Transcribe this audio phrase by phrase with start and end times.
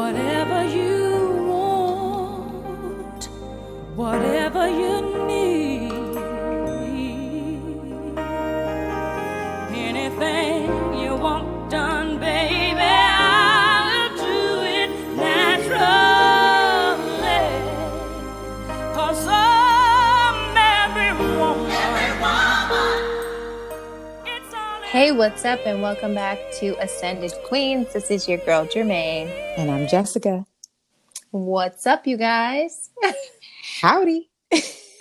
[0.00, 3.22] Whatever you want,
[3.94, 5.39] whatever you need,
[25.20, 27.92] what's up, and welcome back to Ascended Queens.
[27.92, 29.28] This is your girl Jermaine.
[29.58, 30.46] And I'm Jessica.
[31.30, 32.88] What's up, you guys?
[33.82, 34.30] Howdy.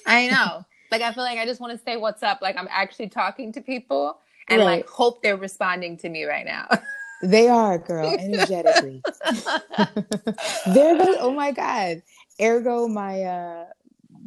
[0.05, 0.65] I know.
[0.91, 2.39] Like, I feel like I just want to say what's up.
[2.41, 4.65] Like, I'm actually talking to people and Right.
[4.65, 6.67] like hope they're responding to me right now.
[7.23, 9.01] They are, girl, energetically.
[10.67, 12.01] there goes, oh my God.
[12.41, 13.65] Ergo, my uh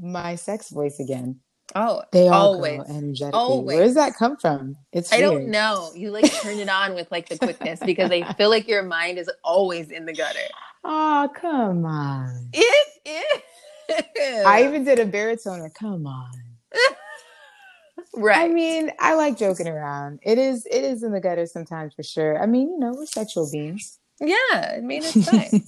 [0.00, 1.40] my sex voice again.
[1.74, 2.78] Oh, They are always.
[2.78, 3.38] girl, energetically.
[3.38, 3.76] Always.
[3.76, 4.76] Where does that come from?
[4.92, 5.90] It's I don't know.
[5.94, 9.18] You like turn it on with like the quickness because I feel like your mind
[9.18, 10.38] is always in the gutter.
[10.84, 12.48] Oh, come on.
[12.52, 14.44] It is.
[14.46, 15.68] I even did a baritone.
[15.78, 16.30] Come on.
[18.14, 18.38] right.
[18.38, 20.20] I mean, I like joking around.
[20.22, 22.42] It is it is in the gutter sometimes for sure.
[22.42, 23.98] I mean, you know, we're sexual beings.
[24.20, 24.74] Yeah.
[24.76, 25.62] I mean, it's fine.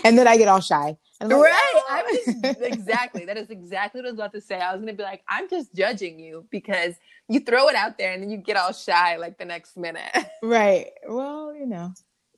[0.04, 0.96] and then I get all shy.
[1.20, 1.54] I'm like, Right.
[1.74, 2.04] "Oh." I'm
[2.42, 3.24] just exactly.
[3.24, 4.56] That is exactly what I was about to say.
[4.60, 6.94] I was gonna be like, I'm just judging you because
[7.28, 10.10] you throw it out there and then you get all shy like the next minute.
[10.42, 10.88] right.
[11.08, 11.92] Well, you know.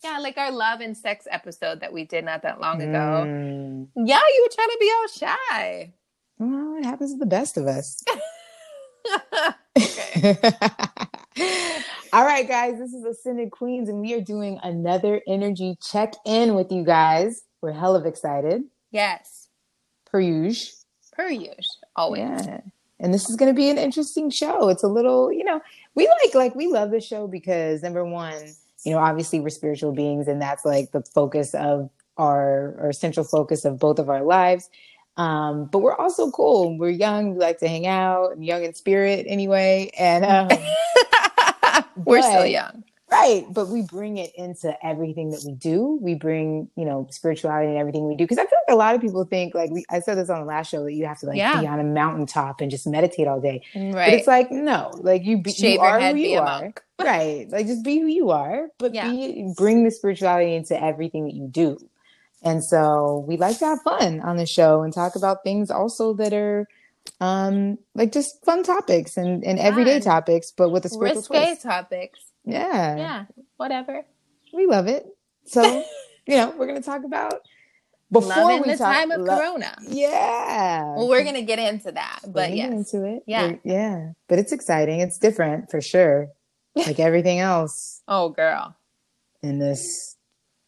[0.05, 3.24] yeah, like our love and sex episode that we did not that long ago.
[3.27, 3.89] Mm.
[3.97, 5.92] Yeah, you were trying to be all shy.
[6.39, 8.02] Well, it happens to the best of us.
[9.77, 10.39] okay.
[12.12, 16.55] All right, guys, this is Ascended Queens, and we are doing another energy check in
[16.55, 17.42] with you guys.
[17.61, 19.48] We're hell of excited, Yes.
[20.07, 20.73] per usual.
[21.12, 21.57] Per usual.
[21.97, 22.47] Always.
[22.47, 22.61] Yeah.
[23.01, 24.69] And this is going to be an interesting show.
[24.69, 25.61] It's a little, you know,
[25.95, 29.92] we like, like, we love this show because number one, you know, obviously we're spiritual
[29.92, 34.23] beings, and that's like the focus of our, our central focus of both of our
[34.23, 34.70] lives.
[35.19, 36.79] Um, but we're also cool.
[36.79, 37.34] We're young.
[37.34, 39.91] We like to hang out, and young in spirit anyway.
[39.98, 40.48] And um,
[42.05, 42.84] We're still young.
[43.11, 45.96] Right, but we bring it into everything that we do.
[46.02, 48.24] We bring, you know, spirituality and everything we do.
[48.24, 50.40] Because I feel like a lot of people think, like we, I said this on
[50.40, 51.61] the last show, that you have to like Yeah.
[51.61, 53.62] be on a mountaintop and just meditate all day.
[53.74, 54.07] Mm, right.
[54.07, 56.73] But it's like no, like you, be, Shave you are head, who be you are,
[57.01, 57.48] right?
[57.48, 59.08] Like just be who you are, but Yeah.
[59.08, 61.78] be, bring the spirituality into everything that you do.
[62.42, 66.13] And so we like to have fun on the show and talk about things also
[66.14, 66.67] that are
[67.20, 70.12] um like just fun topics and, and everyday Fun.
[70.12, 71.62] topics, but with a spiritual Risque twist.
[71.62, 72.20] topics.
[72.44, 73.24] Yeah Yeah.
[73.56, 74.05] Whatever.
[74.52, 75.06] we love it.
[75.46, 75.62] So,
[76.27, 77.40] you know, we're to talk about
[78.12, 79.74] before Loving we the talk, time of lo- Corona.
[79.89, 80.95] Yeah.
[80.95, 82.92] Well, we're gonna get into that, We're but gonna yes.
[82.95, 83.22] into it.
[83.27, 83.42] Yeah.
[83.46, 84.12] We're- yeah.
[84.28, 85.00] But it's exciting.
[85.00, 86.28] It's different for sure.
[86.77, 88.77] Like everything else Oh, girl.
[89.42, 90.16] in this.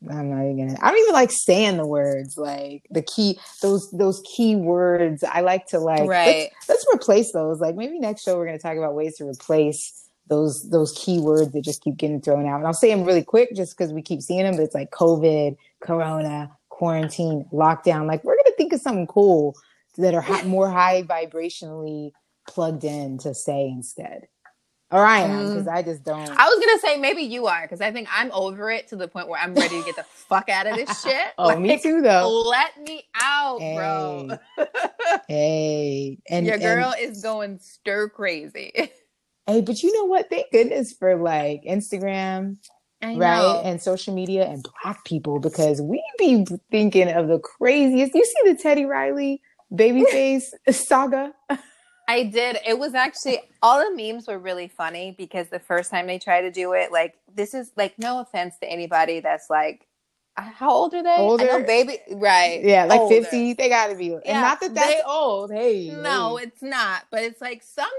[0.09, 0.79] I'm not even gonna.
[0.81, 5.25] I don't even like saying the words like the key those those key words.
[5.25, 6.51] I like to like let's- Right.
[6.69, 7.61] Let's, replace those.
[7.61, 11.53] Like maybe next show we're gonna talk about ways to replace those those key words
[11.53, 12.59] that just keep getting thrown out.
[12.59, 14.57] And I'll say them really quick just because we keep seeing them.
[14.57, 18.07] But it's like COVID, Corona, quarantine, lockdown.
[18.07, 19.55] Like we're gonna think of something cool
[19.97, 22.13] that are more high vibrationally
[22.49, 24.29] plugged in to say instead.
[24.91, 25.49] Or I am Mm.
[25.51, 26.19] because I just don't.
[26.31, 29.07] I was gonna say maybe you are because I think I'm over it to the
[29.07, 31.27] point where I'm ready to get the fuck out of this shit.
[31.37, 32.43] oh, me too though.
[32.49, 34.39] Let me out, bro.
[35.29, 38.73] Hey, and Your and- girl is going stir crazy.
[39.47, 40.31] hey, but you know what?
[40.31, 42.57] Thank goodness for like Instagram,
[43.03, 48.15] right, and social media and Black people because we be thinking of the craziest.
[48.15, 51.35] You see the Teddy Riley Babyface saga?
[52.09, 52.59] I did.
[52.67, 56.41] It was actually all the memes were really funny because the first time they tried
[56.43, 59.87] to do it, like this is like no offense to anybody that's like,
[60.39, 61.11] uh, how old are they?
[61.11, 61.45] I Older?
[61.45, 62.61] know baby, right?
[62.65, 63.15] Yeah, like older.
[63.15, 63.53] fifty.
[63.53, 65.53] They got to be, and Yeah, not that that's they- old.
[65.53, 66.45] Hey, No, hey.
[66.45, 67.03] it's not.
[67.11, 67.93] But it's like sometimes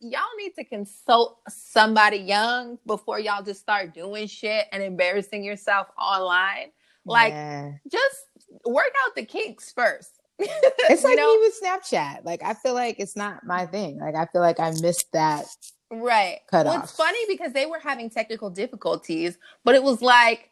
[0.00, 5.86] y'all need to consult somebody young before y'all just start doing shit and embarrassing yourself
[5.96, 6.72] online.
[7.04, 7.72] Like, Yeah.
[7.92, 8.24] just
[8.64, 10.15] work out the kinks first.
[10.38, 11.34] It's You like know?
[11.34, 12.24] me with Snapchat.
[12.24, 13.98] Like I feel like it's not my thing.
[13.98, 15.46] Like I feel like I missed that.
[15.90, 16.40] Right.
[16.50, 16.84] Cut well, off.
[16.84, 20.50] it's funny because they were having technical difficulties, but it was like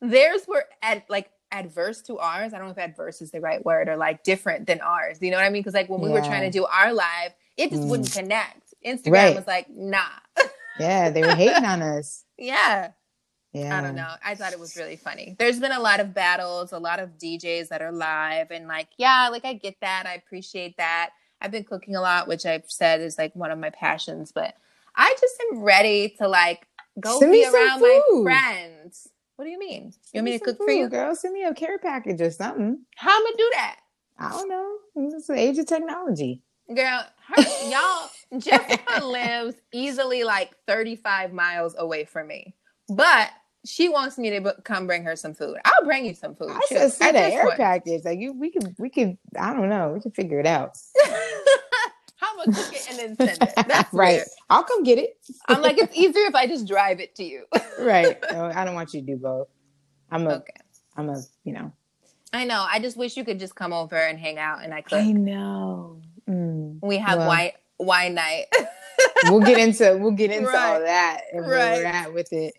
[0.00, 2.52] theirs were at like adverse to ours.
[2.54, 5.18] I don't know if adverse is the right word or like different than ours.
[5.20, 5.62] You know what I mean?
[5.62, 7.88] Because like when we were trying to do our live, it just Mm.
[7.88, 8.62] wouldn't connect.
[8.86, 9.36] Instagram Right.
[9.36, 10.02] was like, nah.
[10.78, 12.24] Yeah, they were hating on us.
[12.38, 12.92] yeah.
[13.52, 14.12] Yeah, I don't know.
[14.24, 15.34] I thought it was really funny.
[15.38, 18.88] There's been a lot of battles, a lot of DJs that are live, and like,
[18.98, 20.04] yeah, like I get that.
[20.06, 21.10] I appreciate that.
[21.40, 24.54] I've been cooking a lot, which I've said is like one of my passions, but
[24.96, 26.66] I just am ready to like
[27.00, 29.08] go Send be me around my friends.
[29.36, 29.92] What do you mean?
[30.12, 30.88] You want me to some cook for you?
[30.88, 31.14] girl?
[31.14, 32.80] Send me a care package or something.
[32.96, 33.76] How am I do that?
[34.18, 34.76] I don't know.
[35.16, 36.42] It's the age of technology.
[36.74, 37.06] Girl,
[37.36, 38.10] her, y'all,
[38.40, 42.54] Jessica lives easily like 35 miles away from me.
[42.88, 43.30] But
[43.64, 45.56] she wants me to b- come bring her some food.
[45.64, 46.50] I'll bring you some food.
[46.50, 47.56] I Shoot, said send at an air point.
[47.58, 48.04] package.
[48.04, 49.18] Like you, we could, we could.
[49.38, 49.92] I don't know.
[49.92, 50.76] We can figure it out.
[52.16, 53.52] How I cook it and then send it?
[53.68, 54.16] That's right.
[54.16, 54.26] weird.
[54.50, 55.16] I'll come get it.
[55.48, 57.44] I'm like, it's easier if I just drive it to you.
[57.78, 58.16] right.
[58.32, 59.48] No, I don't want you to do both.
[60.10, 60.52] I'm a, okay.
[60.96, 61.72] am a, you know.
[62.32, 62.66] I know.
[62.68, 64.98] I just wish you could just come over and hang out and I cook.
[64.98, 66.00] I know.
[66.28, 66.78] Mm.
[66.82, 67.28] We have Well.
[67.28, 68.46] wine wine night.
[69.24, 70.74] We'll get into, we'll get into Right.
[70.74, 71.94] all that and where we're Right.
[71.94, 72.54] at with it.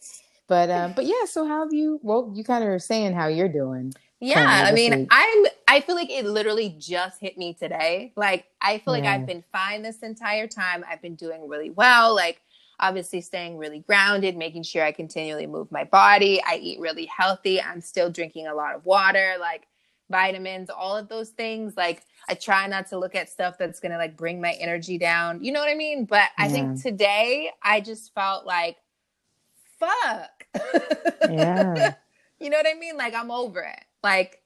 [0.47, 1.25] But, um, but yeah.
[1.25, 1.99] So how have you?
[2.01, 3.93] Well, you kind of are saying how you're doing.
[4.21, 5.07] Yeah, I mean, week.
[5.11, 5.45] I'm.
[5.67, 8.11] I feel like it literally just hit me today.
[8.17, 10.83] Like, I feel like I've been fine this entire time.
[10.89, 12.15] I've been doing really well.
[12.15, 12.41] Like,
[12.81, 16.41] obviously, staying really grounded, making sure I continually move my body.
[16.45, 17.61] I eat really healthy.
[17.61, 19.67] I'm still drinking a lot of water, like
[20.09, 21.77] vitamins, all of those things.
[21.77, 25.43] Like, I try not to look at stuff that's gonna like bring my energy down.
[25.43, 26.05] You know what I mean?
[26.05, 28.77] But I think today I just felt like,
[29.79, 30.45] fuck.
[31.29, 31.95] Yeah.
[32.41, 32.95] You know what I mean?
[32.95, 33.83] Like I'm over it.
[34.01, 34.41] Like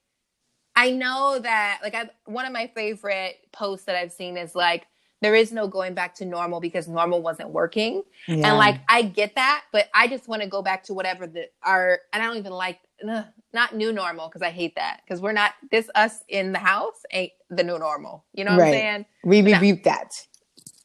[0.75, 4.88] I know that like I one of my favorite posts that I've seen is like
[5.21, 8.03] there is no going back to normal because normal wasn't working.
[8.27, 8.50] yeah.
[8.50, 11.50] And like I get that, but I just want to go back to whatever the
[11.62, 15.21] our and I don't even like ugh, not new normal because I hate that because
[15.21, 18.25] we're not this us in the house ain't the new normal.
[18.33, 18.67] You know what Right.
[18.67, 19.05] I'm saying?
[19.23, 19.53] we no.
[19.53, 20.25] rebuke that.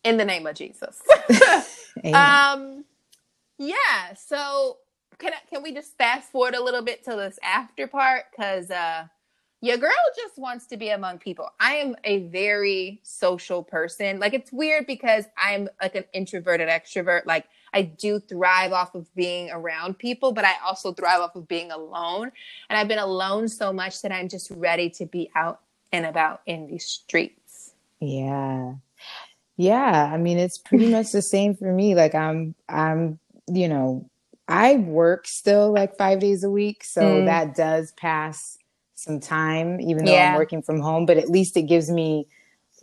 [0.05, 1.01] In the name of Jesus.
[2.15, 2.85] Um,
[3.59, 4.15] yeah.
[4.17, 4.79] So
[5.19, 8.27] can I, can we just fast forward a little bit to this after part?
[8.31, 9.07] Because uh,
[9.61, 11.49] your girl just wants to be among people.
[11.59, 14.21] I am a very social person.
[14.21, 17.27] Like it's weird because I'm like an introverted extrovert.
[17.27, 21.49] Like I do thrive off of being around people, but I also thrive off of
[21.49, 22.33] being alone.
[22.71, 25.61] And I've been alone so much that I'm just ready to be out
[25.93, 27.73] and about in these streets.
[28.01, 28.75] Yeah.
[29.57, 31.95] Yeah, I mean it's pretty much the same for me.
[31.95, 33.19] Like I'm I'm,
[33.49, 34.09] you know,
[34.47, 37.25] I work still like 5 days a week, so Mm.
[37.27, 38.59] that does pass
[38.95, 40.31] some time even though Yeah.
[40.31, 42.27] I'm working from home, but at least it gives me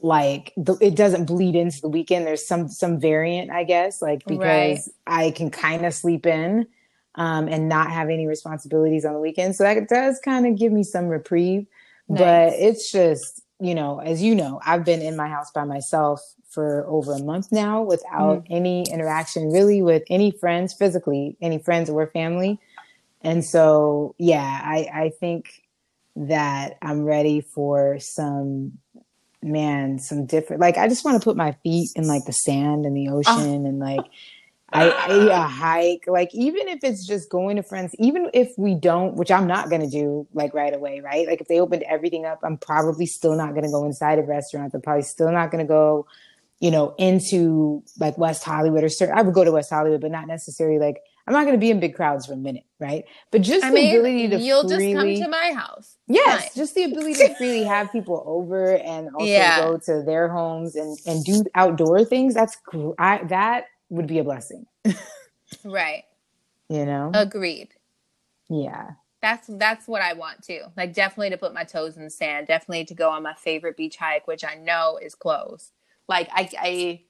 [0.02, 2.26] like the, it doesn't bleed into the weekend.
[2.28, 4.94] There's some some variant, I guess, like because Right.
[5.08, 6.68] I can kind of sleep in
[7.16, 9.56] um and not have any responsibilities on the weekend.
[9.56, 11.68] So that does kind of give me some reprieve
[12.10, 16.22] but it's just you know as you know i've been in my house by myself
[16.50, 18.54] for over a month now without Mm-hmm.
[18.54, 22.60] any interaction really with any friends physically any friends or family
[23.22, 25.64] and so yeah i i think
[26.16, 28.74] that i'm ready for some
[29.46, 32.86] man some different like i just want to put my feet in like the sand
[32.86, 33.18] and the Oh.
[33.20, 34.06] ocean and like
[34.74, 38.76] I, I a hike, like even if it's just going to friends, even if we
[38.76, 41.26] don't, which I'm not gonna do like right away, right?
[41.28, 44.76] Like if they opened everything up, I'm probably still not gonna go inside of restaurants.
[44.76, 46.08] I'm probably still not gonna go,
[46.60, 49.18] you know, into like West Hollywood or certain.
[49.18, 51.80] I would go to West Hollywood, but not necessarily like I'm not gonna be in
[51.80, 53.06] big crowds for a minute, right?
[53.32, 55.98] But just I the mean, ability to you'll freely, just come to my house.
[56.08, 56.50] Yes, Fine.
[56.56, 59.58] just the ability to freely have people over and also Yeah.
[59.58, 62.34] go to their homes and and do outdoor things.
[62.36, 62.58] That's
[63.00, 64.66] I, that would be a blessing,
[65.64, 66.04] Right.
[66.70, 67.12] you know.
[67.14, 67.70] Agreed.
[68.50, 68.92] yeah,
[69.22, 70.62] That's that's what I want too.
[70.78, 72.48] Like definitely to put my toes in the sand.
[72.48, 75.72] Definitely to go on my favorite beach hike, which I know is closed.
[76.08, 77.02] Like I, I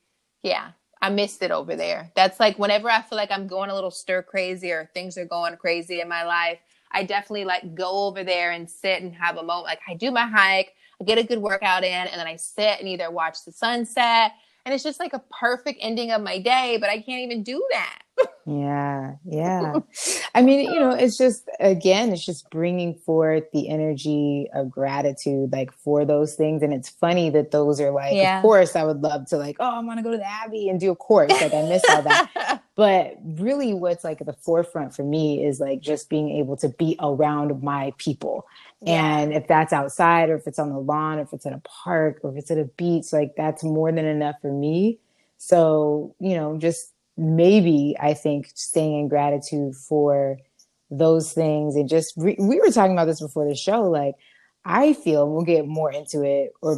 [0.43, 0.71] yeah,
[1.05, 2.11] I missed it over there.
[2.15, 5.25] That's like whenever I feel like I'm going a little stir crazy or things are
[5.25, 6.57] going crazy in my life,
[6.91, 9.65] I definitely like go over there and sit and have a moment.
[9.65, 12.79] Like I do my hike, I get a good workout in, and then I sit
[12.79, 14.31] and either watch the sunset.
[14.65, 17.63] And it's just like a perfect ending of my day, but I can't even do
[17.71, 17.99] that.
[18.45, 19.73] Yeah, yeah.
[20.35, 25.51] I mean, you know, it's just again, it's just bringing forth the energy of gratitude,
[25.51, 26.61] like for those things.
[26.61, 28.37] And it's funny that those are like, Yeah.
[28.37, 30.69] of course, I would love to like, oh, I want to go to the Abbey
[30.69, 31.31] and do a course.
[31.31, 32.61] Like I miss all that.
[32.75, 36.69] but really what's like at the forefront for me is like just being able to
[36.69, 38.45] be around my people
[38.85, 41.61] and if that's outside or if it's on the lawn or if it's at a
[41.63, 44.99] park or if it's at a beach like that's more than enough for me
[45.37, 50.37] so you know just maybe i think staying in gratitude for
[50.91, 54.15] those things and just re- we were talking about this before the show like
[54.65, 56.77] i feel we'll get more into it or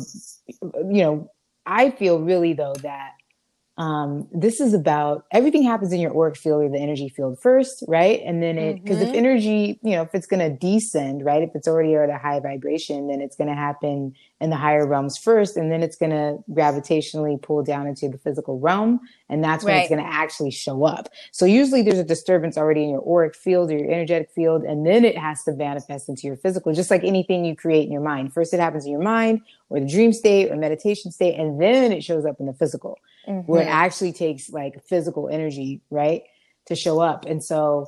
[0.89, 1.31] you know
[1.65, 3.11] i feel really though that
[3.77, 7.83] um, this is about everything happens in your auric field or the energy field first,
[7.87, 8.21] right?
[8.25, 9.17] And then it, because if Mhm.
[9.17, 11.43] energy, you know, if it's going to descend, right?
[11.43, 14.87] If it's already at a high vibration, then it's going to happen in the higher
[14.87, 19.43] realms first, and then it's going to gravitationally pull down into the physical realm, and
[19.43, 21.09] that's when it's going to actually show up.
[21.31, 24.85] So usually there's a disturbance already in your auric field or your energetic field, and
[24.85, 28.01] then it has to manifest into your physical, just like anything you create in your
[28.01, 28.33] mind.
[28.33, 31.91] First, it happens in your mind or the dream state or meditation state, and then
[31.91, 32.97] it shows up in the physical
[33.45, 33.71] where it Mhm.
[33.71, 36.23] actually takes like physical energy, right,
[36.65, 37.25] to show up.
[37.25, 37.87] And so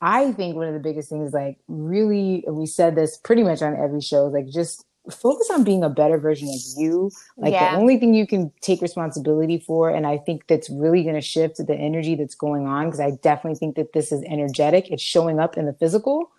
[0.00, 3.74] I think one of the biggest things, like really, we said this pretty much on
[3.74, 7.10] every show, is like just focus on being a better version of you.
[7.38, 7.70] Like Yeah.
[7.70, 11.22] the only thing you can take responsibility for, and I think that's really going to
[11.22, 14.90] shift the energy that's going on, because I definitely think that this is energetic.
[14.90, 16.30] It's showing up in the physical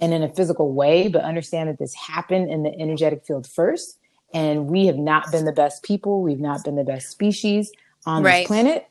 [0.00, 3.96] and in a physical way, but understand that this happened in the energetic field first.
[4.32, 6.22] And we have not been the best people.
[6.22, 7.72] We've not been the best species
[8.06, 8.40] on Right.
[8.42, 8.86] this planet.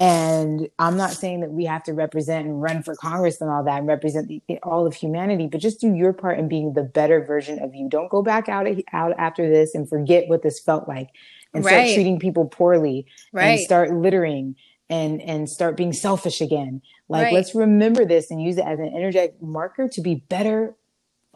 [0.00, 3.62] And I'm not saying that we have to represent and run for Congress and all
[3.62, 6.82] that and represent the, all of humanity, but just do your part in being the
[6.82, 7.88] better version of you.
[7.88, 11.10] Don't go back out, out after this and forget what this felt like
[11.54, 14.56] and start treating people poorly and start littering
[14.90, 16.82] and and start being selfish again.
[17.08, 17.32] Like Right.
[17.34, 20.74] let's remember this and use it as an energetic marker to be better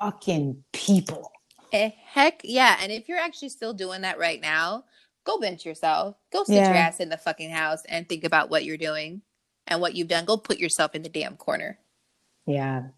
[0.00, 1.30] fucking people.
[1.72, 2.78] Eh, Heck yeah.
[2.80, 4.84] And if you're actually still doing that right now,
[5.25, 6.16] go bench yourself.
[6.32, 9.22] Go sit your ass in the fucking house and think about what you're doing
[9.66, 10.25] and what you've done.
[10.25, 11.78] Go put yourself in the damn corner.
[12.46, 12.88] Yeah.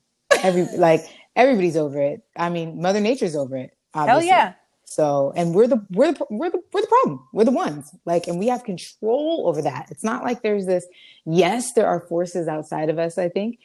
[0.43, 1.03] Every like
[1.37, 2.23] everybody's over it.
[2.37, 3.77] I mean, Mother Nature's over it.
[3.95, 4.55] Hell yeah.
[4.85, 7.25] So, and we're the we're the we're the we're the problem.
[7.33, 7.95] We're the ones.
[8.07, 9.87] Like, and we have control over that.
[9.91, 10.85] It's not like there's this.
[11.25, 13.17] Yes, there are forces outside of us.
[13.17, 13.61] I think,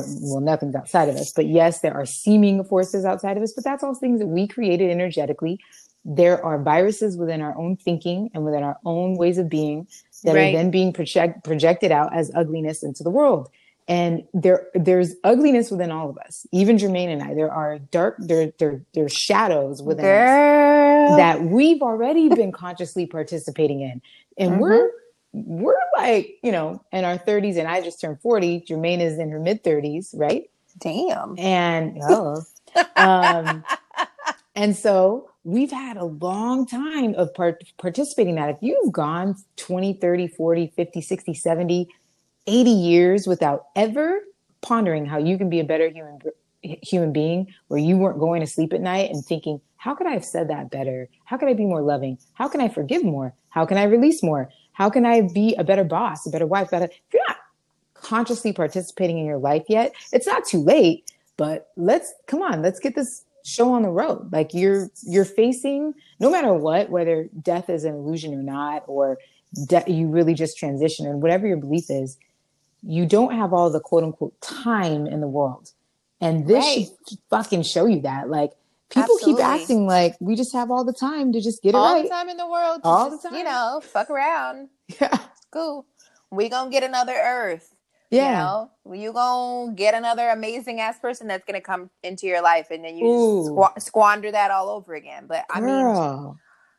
[0.00, 1.32] or well, nothing's outside of us.
[1.32, 3.52] But yes, there are seeming forces outside of us.
[3.52, 5.58] But that's all things that we created energetically.
[6.04, 9.86] There are viruses within our own thinking and within our own ways of being
[10.24, 10.54] that Right.
[10.54, 13.48] are then being project, projected out as ugliness into the world.
[13.88, 16.46] And there, there's ugliness within all of us.
[16.52, 21.82] Even Jermaine and I, there are dark, there, there, there's shadows within us that we've
[21.82, 24.00] already been consciously participating in.
[24.38, 24.96] And we're mm-hmm.
[25.32, 28.64] We're like, you know, in our 30s and I just turned 40.
[28.68, 30.50] Jermaine is in her mid 30s, right?
[30.78, 31.38] Damn.
[31.38, 32.42] And oh,
[32.96, 33.64] um
[34.54, 38.50] and so we've had a long time of part- participating in that.
[38.50, 41.88] If you've gone 20, 30, 40, 50, 60, 70,
[42.46, 44.20] 80 years without ever
[44.60, 46.18] pondering how you can be a better human
[46.62, 50.12] human being where you weren't going to sleep at night and thinking how could i
[50.12, 53.34] have said that better how could i be more loving how can i forgive more
[53.48, 56.70] how can i release more how can i be a better boss a better wife
[56.70, 57.38] better if you're not
[57.94, 62.80] consciously participating in your life yet it's not too late but let's come on let's
[62.80, 64.32] get this show on the road.
[64.32, 69.18] Like you're you're facing no matter what whether death is an illusion or not or
[69.66, 72.16] de- you really just transition and whatever your belief is
[72.82, 75.70] you don't have all the quote unquote time in the world.
[76.20, 76.86] And this Right.
[77.08, 78.30] should fucking show you that.
[78.30, 78.52] Like
[78.92, 79.42] people keep Absolutely.
[79.42, 82.02] acting like we just have all the time to just get it All right All
[82.04, 82.82] the time in the world.
[82.82, 83.34] to All the time.
[83.38, 84.68] You know, fuck around.
[85.00, 85.18] yeah
[85.52, 85.86] Cool.
[86.30, 87.74] We gonna get another Earth.
[88.10, 92.42] yeah You know, you gonna get another amazing ass person that's gonna come into your
[92.42, 95.26] life, and then you just squa- squander that all over again.
[95.26, 95.94] But I mean,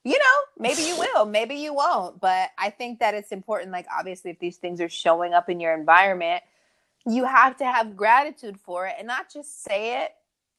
[0.03, 2.19] you know, maybe you will, maybe you won't.
[2.19, 3.71] But I think that it's important.
[3.71, 6.43] Like, obviously, if these things are showing up in your environment,
[7.07, 10.11] you have to have gratitude for it and not just say it.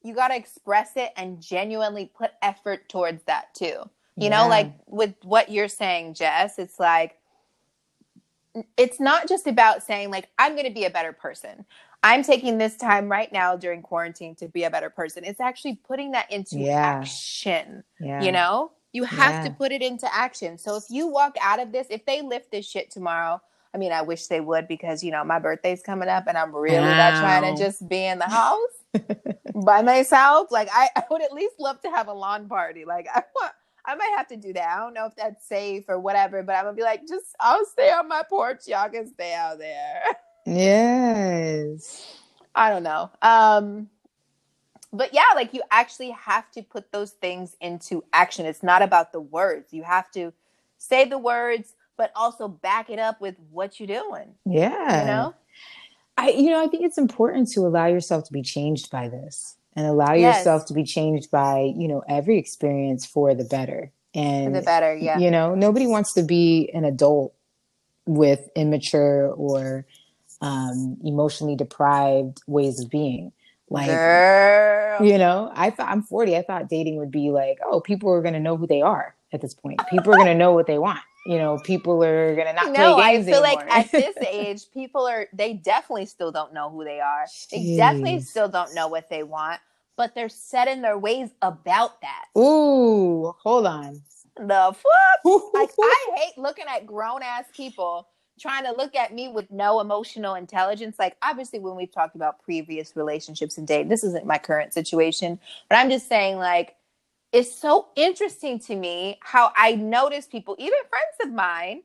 [0.04, 3.90] You got to express it and genuinely put effort towards that too.
[4.20, 7.18] You know, like with what you're saying, Jess, it's like,
[8.76, 11.66] it's not just about saying, like, I'm going to be a better person.
[12.04, 15.24] I'm taking this time right now during quarantine to be a better person.
[15.24, 17.00] It's actually putting that into Yeah.
[17.00, 21.36] action yeah you know you have to put it into action so if you walk
[21.42, 23.40] out of this if they lift this shit tomorrow
[23.74, 26.54] i mean i wish they would because you know my birthday's coming up and i'm
[26.54, 28.58] really not trying to just be in the house
[29.64, 33.06] by myself like I, I would at least love to have a lawn party like
[33.14, 33.52] i want
[33.84, 34.68] I might have to do that.
[34.68, 37.66] I don't know if that's safe or whatever, but I'm gonna be like, just I'll
[37.66, 38.60] stay on my porch.
[38.66, 40.02] Y'all can stay out there.
[40.46, 42.18] yes
[42.54, 43.10] I don't know.
[43.20, 43.88] Um
[44.92, 48.46] but yeah, like you actually have to put those things into action.
[48.46, 49.72] It's not about the words.
[49.72, 50.32] You have to
[50.78, 54.34] say the words, but also back it up with what you're doing.
[54.46, 55.34] yeah You know?
[56.16, 59.56] I, you know, I think it's important to allow yourself to be changed by this
[59.74, 60.38] and allow Yes.
[60.38, 63.90] yourself to be changed by, you know, every experience for the better.
[64.14, 65.18] For And, the better, yeah.
[65.18, 67.34] you know, nobody wants to be an adult
[68.06, 69.86] with immature or
[70.40, 73.32] um, emotionally deprived ways of being.
[73.70, 75.04] Like, Girl.
[75.04, 76.36] you know, I thought I'm 40.
[76.36, 79.16] I thought dating would be like, oh, people are going to know who they are
[79.32, 79.80] at this point.
[79.90, 81.00] People are going to know what they want.
[81.26, 84.70] You know, people are gonna not no, play I games feel like at this age,
[84.72, 87.26] people are they definitely still don't know who they are.
[87.50, 87.76] They Jeez.
[87.76, 89.60] definitely still don't know what they want,
[89.96, 92.26] but they're set in their ways about that.
[92.38, 94.02] Ooh, hold on.
[94.36, 95.52] The fuck?
[95.54, 99.80] Like I hate looking at grown ass people trying to look at me with no
[99.80, 100.96] emotional intelligence.
[100.98, 105.38] Like obviously when we've talked about previous relationships and dating, this isn't my current situation,
[105.68, 106.74] but I'm just saying like
[107.34, 111.82] it's so interesting to me how I notice people, even friends of mine,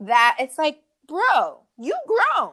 [0.00, 2.52] that it's like, bro, you grown.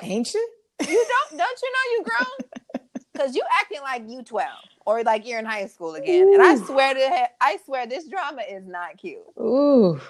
[0.00, 0.48] Ain't you?
[0.80, 2.86] You don't don't you know you grown?
[3.16, 4.48] Cause you acting like you 12
[4.86, 6.32] or like you're in high school again.
[6.32, 9.18] And I swear to I swear this drama is not cute.
[9.38, 10.00] Ooh,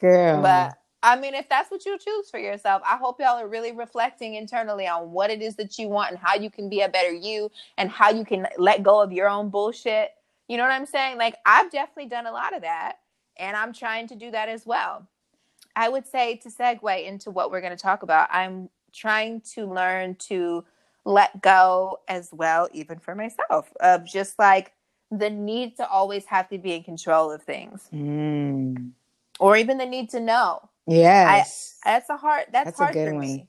[0.00, 0.42] girl.
[0.42, 3.72] But I mean, if that's what you choose for yourself, I hope y'all are really
[3.72, 6.88] reflecting internally on what it is that you want and how you can be a
[6.88, 10.10] better you and how you can let go of your own bullshit.
[10.52, 11.18] You know what I'm saying?
[11.18, 12.98] Like, I've definitely done a lot of that,
[13.38, 15.08] and I'm trying to do that as well.
[15.76, 19.66] I would say to segue into what we're going to talk about, I'm trying to
[19.66, 20.64] learn to
[21.04, 24.72] let go as well, even for myself, of just like
[25.10, 28.92] the need to always have to be in control of things Mm,
[29.40, 31.76] or even the need to know yes.
[31.84, 33.22] that's a hard that's, That's hard for one.
[33.22, 33.48] me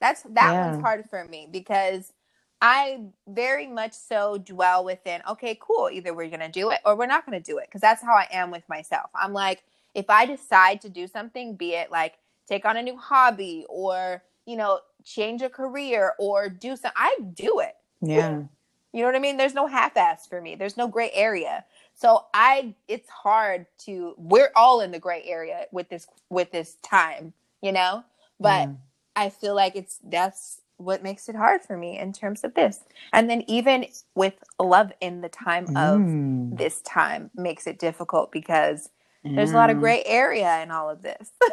[0.00, 0.58] that's that Yeah.
[0.58, 2.12] one's hard for me because
[2.60, 7.06] i very much so dwell within okay cool either we're gonna do it or we're
[7.06, 9.62] not gonna do it because that's how i am with myself i'm like
[9.94, 14.22] if i decide to do something be it like take on a new hobby or
[14.46, 18.42] you know change a career or do some i do it yeah.
[18.92, 19.36] you know what I mean?
[19.36, 20.54] There's no half-ass for me.
[20.54, 21.64] There's no gray area.
[21.94, 26.76] So I it's hard to we're all in the gray area with this with this
[26.82, 28.04] time, you know?
[28.40, 28.74] But Yeah.
[29.16, 32.80] I feel like it's that's what makes it hard for me in terms of this.
[33.12, 38.32] And then even with love in the time of Mm, this time makes it difficult
[38.32, 38.90] because
[39.24, 41.32] there's a lot of gray area in all of this.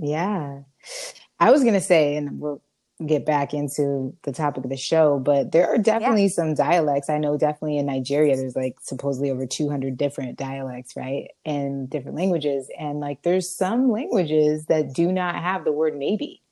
[0.00, 0.60] Yeah.
[1.40, 2.62] I was going to say, and we'll
[3.06, 7.10] get back into the topic of the show, but there are definitely some dialects.
[7.10, 11.28] I know definitely in Nigeria, there's like supposedly over 200 different dialects, right?
[11.44, 12.70] And different languages.
[12.78, 16.42] And like there's some languages that do not have the word maybe.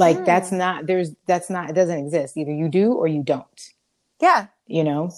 [0.00, 0.24] Like Hmm.
[0.24, 2.36] that's not, there's, that's not, it doesn't exist.
[2.36, 3.60] Either you do or you don't,
[4.20, 4.48] yeah.
[4.66, 5.10] you know?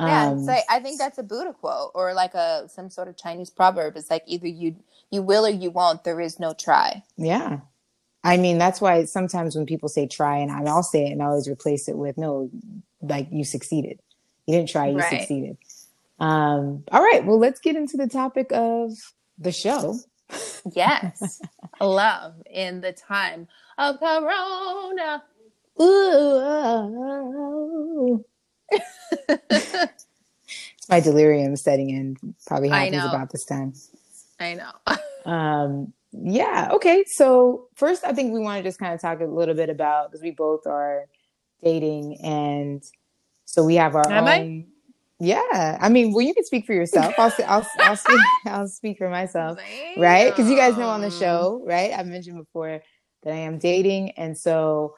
[0.00, 3.16] Yeah, Um, like I think that's a Buddha quote or like a some sort of
[3.16, 3.96] Chinese proverb.
[3.96, 4.76] It's like either you
[5.10, 6.04] you will or you won't.
[6.04, 7.02] There is no try.
[7.16, 7.60] Yeah.
[8.24, 11.26] I mean, that's why sometimes when people say try, and I'll say it and I
[11.26, 12.50] always replace it with no,
[13.02, 14.00] like you succeeded.
[14.46, 15.20] You didn't try, you Right.
[15.20, 15.56] succeeded.
[16.20, 17.24] Um, all right.
[17.26, 18.92] Well, let's get into the topic of
[19.38, 19.98] the show.
[20.74, 21.40] Yes,
[21.80, 25.22] love in the time of Corona.
[25.80, 27.04] Ooh.
[29.28, 30.06] it's
[30.88, 32.16] my delirium setting in.
[32.46, 33.72] Probably I happens about this time.
[34.40, 34.72] I know.
[35.26, 36.70] Um, yeah.
[36.72, 37.04] Okay.
[37.06, 40.10] So first, I think we want to just kind of talk a little bit about
[40.10, 41.04] because we both are
[41.62, 42.82] dating, and
[43.44, 44.40] so we have our Am I?
[44.40, 44.68] own.
[45.20, 45.76] Yeah.
[45.78, 47.12] I mean, well, you can speak for yourself.
[47.18, 48.20] I'll I'll, I'll speak.
[48.46, 49.58] I'll speak for myself.
[49.98, 50.30] Right?
[50.34, 51.92] Because you guys know on the show, right?
[51.92, 52.80] I've mentioned before
[53.22, 54.94] that I am dating, and so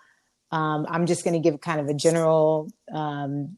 [0.53, 3.57] um, I'm just going to give kind of a general um,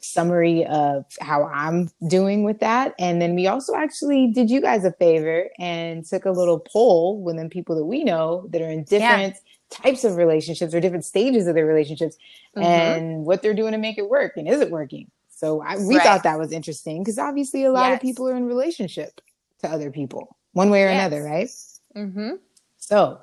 [0.00, 2.94] summary of how I'm doing with that.
[2.98, 7.20] And then we also actually did you guys a favor and took a little poll
[7.22, 9.36] within people that we know that are in different
[9.70, 12.16] types of relationships or different stages of their relationships
[12.56, 12.62] Mhm.
[12.62, 15.10] and what they're doing to make it work and is it working.
[15.30, 16.02] So I, we Right.
[16.04, 19.20] thought that was interesting because obviously a lot of people are in relationship
[19.60, 20.94] to other people one way or Yes.
[20.94, 21.50] another, right?
[21.96, 22.38] Mhm.
[22.76, 23.18] So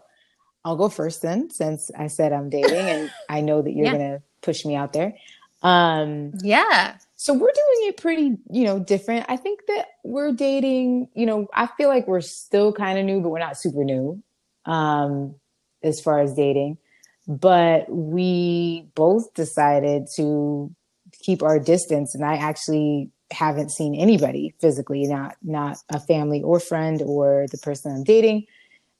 [0.65, 3.93] I'll go first then, since I said I'm dating and I know that you're Yeah.
[3.93, 5.15] gonna push me out there.
[5.61, 6.97] Um, Yeah.
[7.15, 9.27] so we're doing it pretty, you know, different.
[9.29, 13.21] I think that we're dating, you know, I feel like we're still kind of new,
[13.21, 14.21] but we're not super new
[14.65, 15.35] um,
[15.83, 16.77] as far as dating.
[17.27, 20.75] But we both decided to
[21.13, 26.59] keep our distance, and I actually haven't seen anybody physically, not not a family or
[26.59, 28.45] friend or the person I'm dating.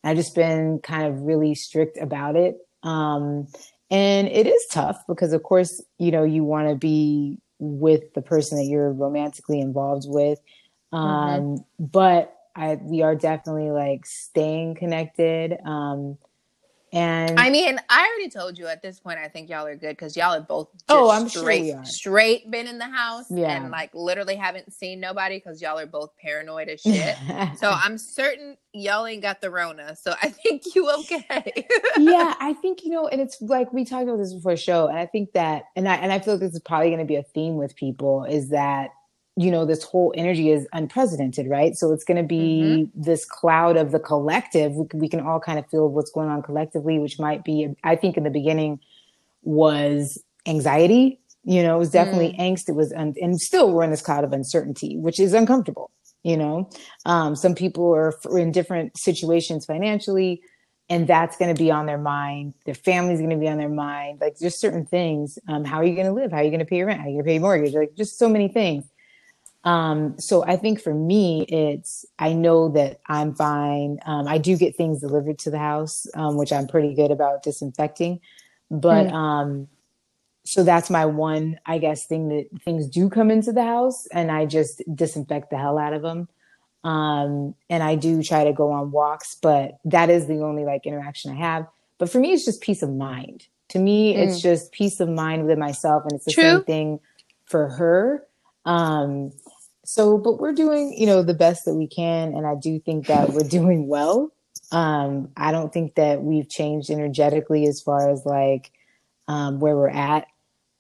[0.05, 2.57] I've just been kind of really strict about it.
[2.83, 3.47] Um,
[3.89, 8.21] and it is tough because, of course, you know, you want to be with the
[8.21, 10.39] person that you're romantically involved with.
[10.91, 15.57] Um, But I, we are definitely like staying connected.
[15.65, 16.17] Um,
[16.95, 19.19] and I mean, I already told you at this point.
[19.19, 20.69] I think y'all are good because y'all have both.
[20.71, 21.85] Oh, just Oh, I'm straight, are.
[21.85, 23.49] Straight been in the house Yeah.
[23.55, 27.15] and like literally haven't seen nobody because y'all are both paranoid as shit.
[27.59, 29.95] so I'm certain y'all ain't got the Rona.
[29.95, 31.65] So I think you okay.
[31.97, 34.97] yeah, I think you know, and it's like we talked about this before show, and
[34.97, 37.15] I think that, and I and I feel like this is probably going to be
[37.17, 38.91] a theme with people is that
[39.37, 41.75] you know this whole energy is unprecedented right?
[41.75, 43.01] So it's going to be mm-hmm.
[43.01, 44.73] this cloud of the collective.
[44.73, 47.95] We, we can all kind of feel what's going on collectively which might be i
[47.95, 48.79] think in the beginning
[49.43, 52.39] was anxiety you know it was definitely mm.
[52.39, 55.91] angst it was un- and still we're in this cloud of uncertainty which is uncomfortable
[56.25, 56.67] you know?
[57.05, 60.41] Um, some people are in different situations financially
[60.89, 63.69] and that's going to be on their mind their family's going to be on their
[63.69, 65.37] mind like just certain things.
[65.47, 66.31] Um, how are you going to live?
[66.31, 66.99] How are you going to pay your rent?
[66.99, 67.73] How are you going to pay your mortgage?
[67.73, 68.85] Like just so many things
[69.65, 74.57] um, so i think for me it's i know that i'm fine um, i do
[74.57, 78.19] get things delivered to the house um, which i'm pretty good about disinfecting
[78.71, 79.67] but mm.
[80.45, 84.31] so that's my one i guess thing that things do come into the house and
[84.31, 86.27] i just disinfect the hell out of them
[86.85, 90.85] um, and I do try to go on walks, but that is the only like
[90.85, 91.65] interaction I have.
[91.97, 93.47] But for me, it's just peace of mind.
[93.69, 94.19] To me, mm.
[94.19, 96.43] it's just peace of mind within myself, and it's the True.
[96.43, 96.99] same thing
[97.45, 98.23] for her.
[98.65, 99.31] Um,
[99.85, 103.07] so, but we're doing, you know, the best that we can, and I do think
[103.07, 104.31] that we're doing well.
[104.71, 108.71] Um, I don't think that we've changed energetically as far as like
[109.27, 110.27] um, where we're at.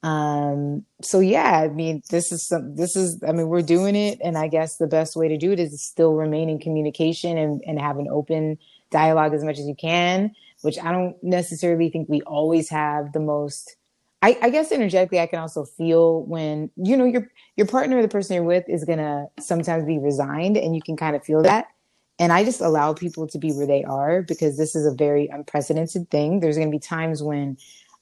[0.03, 4.19] Um, so yeah, I mean, this is some, this is, I mean, we're doing it.
[4.23, 7.61] And I guess the best way to do it is still remain in communication and,
[7.65, 8.59] and have an open
[8.91, 13.19] dialogue as much as you can, which I don't necessarily think we always have the
[13.19, 13.77] most,
[14.25, 18.07] I, I guess energetically, I can also feel when, you know, your, your partner, the
[18.07, 21.43] person you're with is going to sometimes be resigned and you can kind of feel
[21.43, 21.67] that.
[22.17, 25.27] And I just allow people to be where they are because this is a very
[25.27, 26.39] unprecedented thing.
[26.39, 27.57] There's going to be times when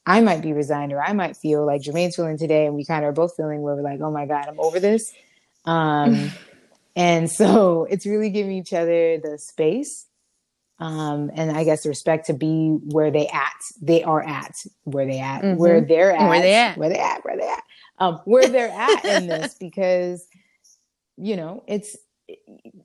[0.06, 3.04] I might be resigned or I might feel like Jermaine's feeling today and we kind
[3.04, 5.12] of are both feeling where we're like, oh my God, I'm over this.
[5.66, 6.32] Um,
[6.96, 10.06] and so it's really giving each other the space
[10.80, 13.54] um, and I guess respect to be where they at.
[13.82, 15.60] They are at where they at, mm-hmm.
[15.60, 17.64] where they're at, where they at, where they at, where they at,
[18.00, 20.28] um, where they're at in this because
[21.18, 21.96] you know it's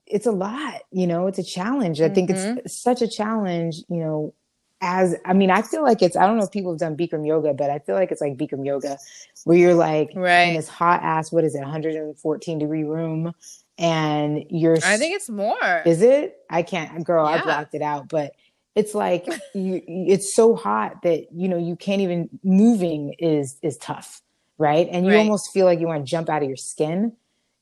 [0.07, 0.83] it's a lot.
[0.91, 2.01] You know, it's a challenge.
[2.01, 2.59] I think mm-hmm.
[2.59, 3.77] it's such a challenge.
[3.89, 4.35] You know,
[4.81, 7.27] as I mean, I feel like it's I don't know if people have done Bikram
[7.27, 8.99] yoga, but I feel like it's like Bikram yoga
[9.45, 10.43] where you're like right.
[10.43, 13.35] in this hot ass, what is it, 114 degree room
[13.79, 15.83] and you're I think it's more.
[15.87, 16.37] Is it?
[16.51, 17.37] I can't girl, yeah.
[17.37, 18.33] I blocked it out, but
[18.75, 23.77] it's like you it's so hot that you know you can't even moving is is
[23.79, 24.21] tough,
[24.59, 24.89] right?
[24.91, 25.19] And you right.
[25.19, 27.13] almost feel like you want to jump out of your skin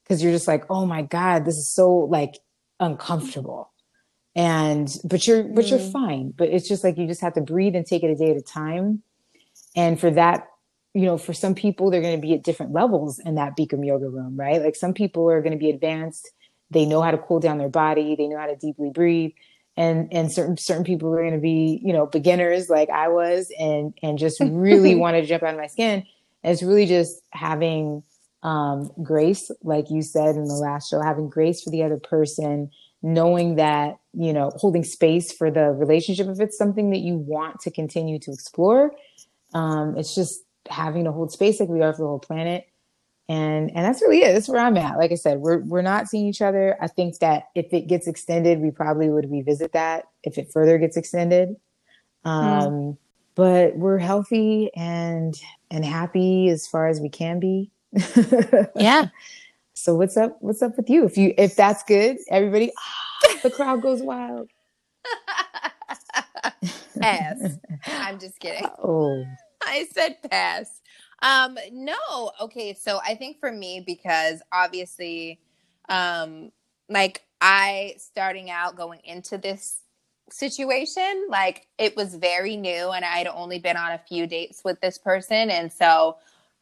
[0.03, 2.37] because you're just like, "Oh my god, this is so like
[2.81, 3.71] uncomfortable."
[4.37, 5.93] and but you're but you're mm.
[5.93, 8.31] fine but it's just like you just have to breathe and take it a day
[8.31, 9.03] at a time
[9.75, 10.47] and for that
[10.97, 13.87] you know for some people they're going to be at different levels in that Bikram
[13.87, 14.63] yoga room right?
[14.63, 16.31] Like some people are going to be advanced.
[16.71, 18.17] They know how to cool down their body.
[18.17, 19.33] They know how to deeply breathe.
[19.77, 23.53] And and certain certain people are going to be you know beginners like i was
[23.59, 26.07] and and just really want to jump out of my skin.
[26.43, 28.03] And it's really just having
[28.43, 32.71] um grace like you said in the last show having grace for the other person
[33.03, 37.61] knowing that you know holding space for the relationship if it's something that you want
[37.61, 38.93] to continue to explore.
[39.53, 42.69] Um, it's just having to hold space like we are for the whole planet
[43.29, 46.09] and and that's really it that's where i'm at like i said we're we're not
[46.09, 50.05] seeing each other i think that if it gets extended we probably would revisit that
[50.23, 51.57] if it further gets extended
[52.25, 52.97] um mm.
[53.35, 57.71] but we're healthy and and happy as far as we can be
[58.77, 59.09] yeah
[59.77, 60.39] so what's up?
[60.41, 61.05] What's up with you?
[61.05, 62.73] If you if that's good, everybody,
[63.43, 64.49] the crowd goes wild.
[66.99, 67.59] pass.
[67.87, 68.67] I'm just kidding.
[68.83, 69.25] Oh,
[69.67, 70.81] I said pass.
[71.23, 72.33] Um, no.
[72.41, 75.41] Okay, so I think for me because obviously,
[75.89, 76.53] um,
[76.89, 79.81] like I starting out going into this
[80.31, 84.63] situation, like it was very new, and I had only been on a few dates
[84.65, 86.17] with this person, and so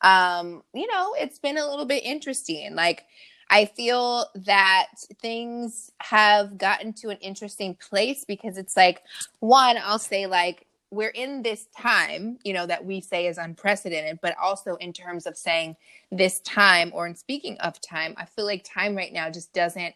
[0.04, 2.74] um, you know, it's been a little bit interesting.
[2.74, 3.06] Like,
[3.50, 4.88] I feel that
[5.20, 9.02] things have gotten to an interesting place because it's like,
[9.40, 14.18] one, I'll say, like, we're in this time, you know, that we say is unprecedented,
[14.22, 15.76] but also in terms of saying
[16.10, 19.94] this time or in speaking of time, I feel like time right now just doesn't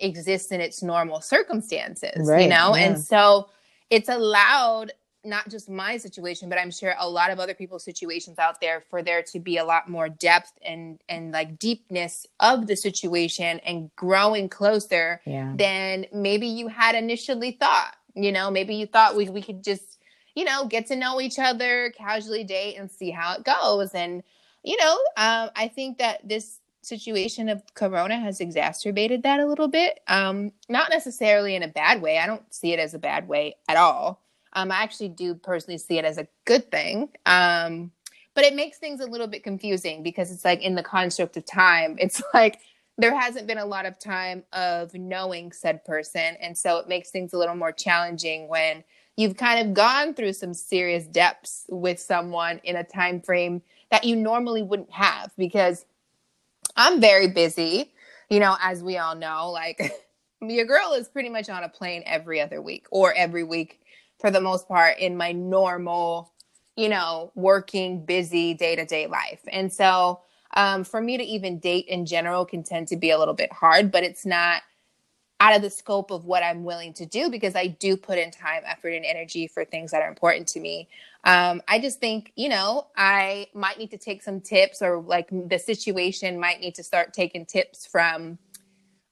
[0.00, 2.74] exist in its normal circumstances, right, you know?
[2.74, 2.84] Yeah.
[2.84, 3.48] And so
[3.90, 4.92] it's allowed
[5.24, 8.82] not just my situation, but I'm sure a lot of other people's situations out there
[8.88, 13.60] for there to be a lot more depth and and like deepness of the situation
[13.60, 15.52] and growing closer yeah.
[15.56, 17.94] than maybe you had initially thought.
[18.14, 19.99] You know, maybe you thought we we could just,
[20.34, 23.94] you know, get to know each other, casually date and see how it goes.
[23.94, 24.22] And,
[24.62, 29.68] you know, um, I think that this situation of corona has exacerbated that a little
[29.68, 30.00] bit.
[30.08, 32.18] Um, not necessarily in a bad way.
[32.18, 34.20] I don't see it as a bad way at all
[34.52, 37.10] um, I actually do personally see it as a good thing.
[37.26, 37.92] Um,
[38.34, 41.44] but it makes things a little bit confusing because it's like in the construct of
[41.44, 42.60] time, it's like
[42.98, 47.10] there hasn't been a lot of time of knowing said person and so it makes
[47.10, 48.84] things a little more challenging when
[49.16, 54.04] you've kind of gone through some serious depths with someone in a time frame that
[54.04, 55.84] you normally wouldn't have because
[56.76, 57.92] I'm very busy,
[58.28, 59.92] you know, as we all know, like
[60.40, 63.80] your girl is pretty much on a plane every other week or every week
[64.18, 66.32] for the most part in my normal,
[66.76, 69.40] you know, working busy day-to-day life.
[69.48, 70.20] And so
[70.54, 73.52] um, for me to even date in general can tend to be a little bit
[73.52, 74.62] hard, but it's not
[75.40, 78.30] out of the scope of what I'm willing to do because I do put in
[78.30, 80.86] time, effort, and energy for things that are important to me.
[81.24, 85.28] Um, I just think, you know, I might need to take some tips or like
[85.30, 88.38] the situation might need to start taking tips from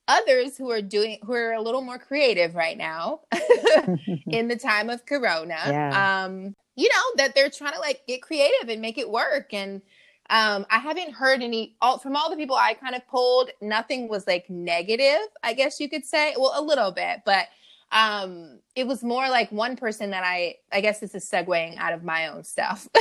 [0.07, 3.21] others who are doing who are a little more creative right now
[4.27, 6.25] in the time of corona Yeah.
[6.25, 9.83] um you know that they're trying to like get creative and make it work and
[10.31, 14.09] um i haven't heard any all from all the people i kind of pulled nothing
[14.09, 17.47] was like negative i guess you could say well a little bit but
[17.93, 21.93] um it was more like one person that i i guess this is segueing out
[21.93, 22.89] of my own stuff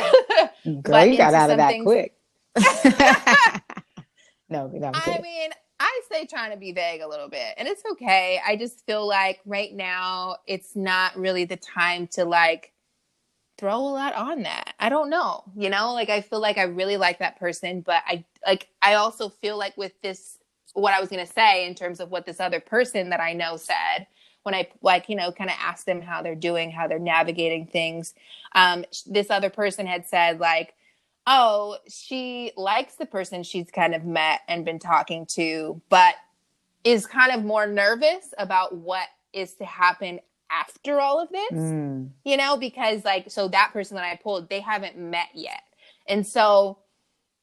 [0.82, 2.14] Girl, you got out of that something- quick.
[4.50, 7.84] no, no, I mean, I say trying to be vague a little bit, and it's
[7.94, 8.42] okay.
[8.46, 12.74] I just feel like right now it's not really the time to like
[13.58, 14.74] throw a lot on that.
[14.80, 18.04] I don't know, you know, like I feel like I really like that person, but
[18.06, 20.38] I like I also feel like with this
[20.74, 23.34] what I was going to say in terms of what this other person that I
[23.34, 24.08] know said
[24.44, 27.68] when I like, you know, kind of asked them how they're doing, how they're navigating
[27.68, 28.14] things.
[28.54, 30.74] Um this other person had said like
[31.28, 36.16] oh, she likes the person she's kind of met and been talking to, but
[36.86, 42.10] is kind of more nervous about what is to happen after all of this, Mm,
[42.24, 45.64] you know, because like, so that person that I pulled, they haven't met yet.
[46.08, 46.80] And so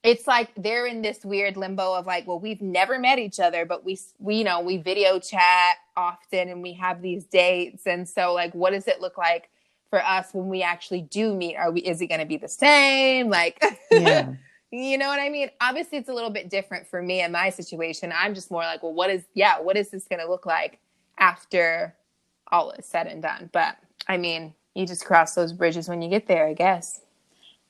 [0.03, 3.65] it's like they're in this weird limbo of like, well, we've never met each other,
[3.65, 7.87] but we, we, you know, we video chat often and we have these dates.
[7.87, 9.49] And so, like, what does it look like
[9.89, 11.55] for us when we actually do meet?
[11.55, 13.29] Are we, is it going to be the same?
[13.29, 14.33] Like, yeah.
[14.71, 15.49] you know what I mean?
[15.59, 18.13] Obviously, it's a little bit different for me in my situation.
[18.15, 20.79] I'm just more like, well, what is, yeah, what is this going to look like
[21.17, 21.95] after
[22.51, 23.49] all is said and done?
[23.51, 23.77] But
[24.07, 27.01] I mean, you just cross those bridges when you get there, I guess.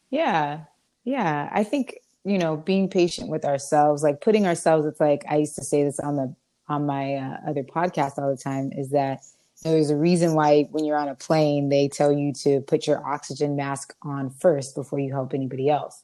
[0.10, 0.62] Yeah.
[1.04, 1.50] Yeah.
[1.52, 5.56] I think, you know, being patient with ourselves, like putting ourselves, it's like I used
[5.56, 6.36] to say this on the
[6.68, 9.22] on my uh, other podcast all the time is that
[9.64, 12.62] you know, there's a reason why when you're on a plane, they tell you to
[12.62, 16.04] put your oxygen mask on first before you help anybody else.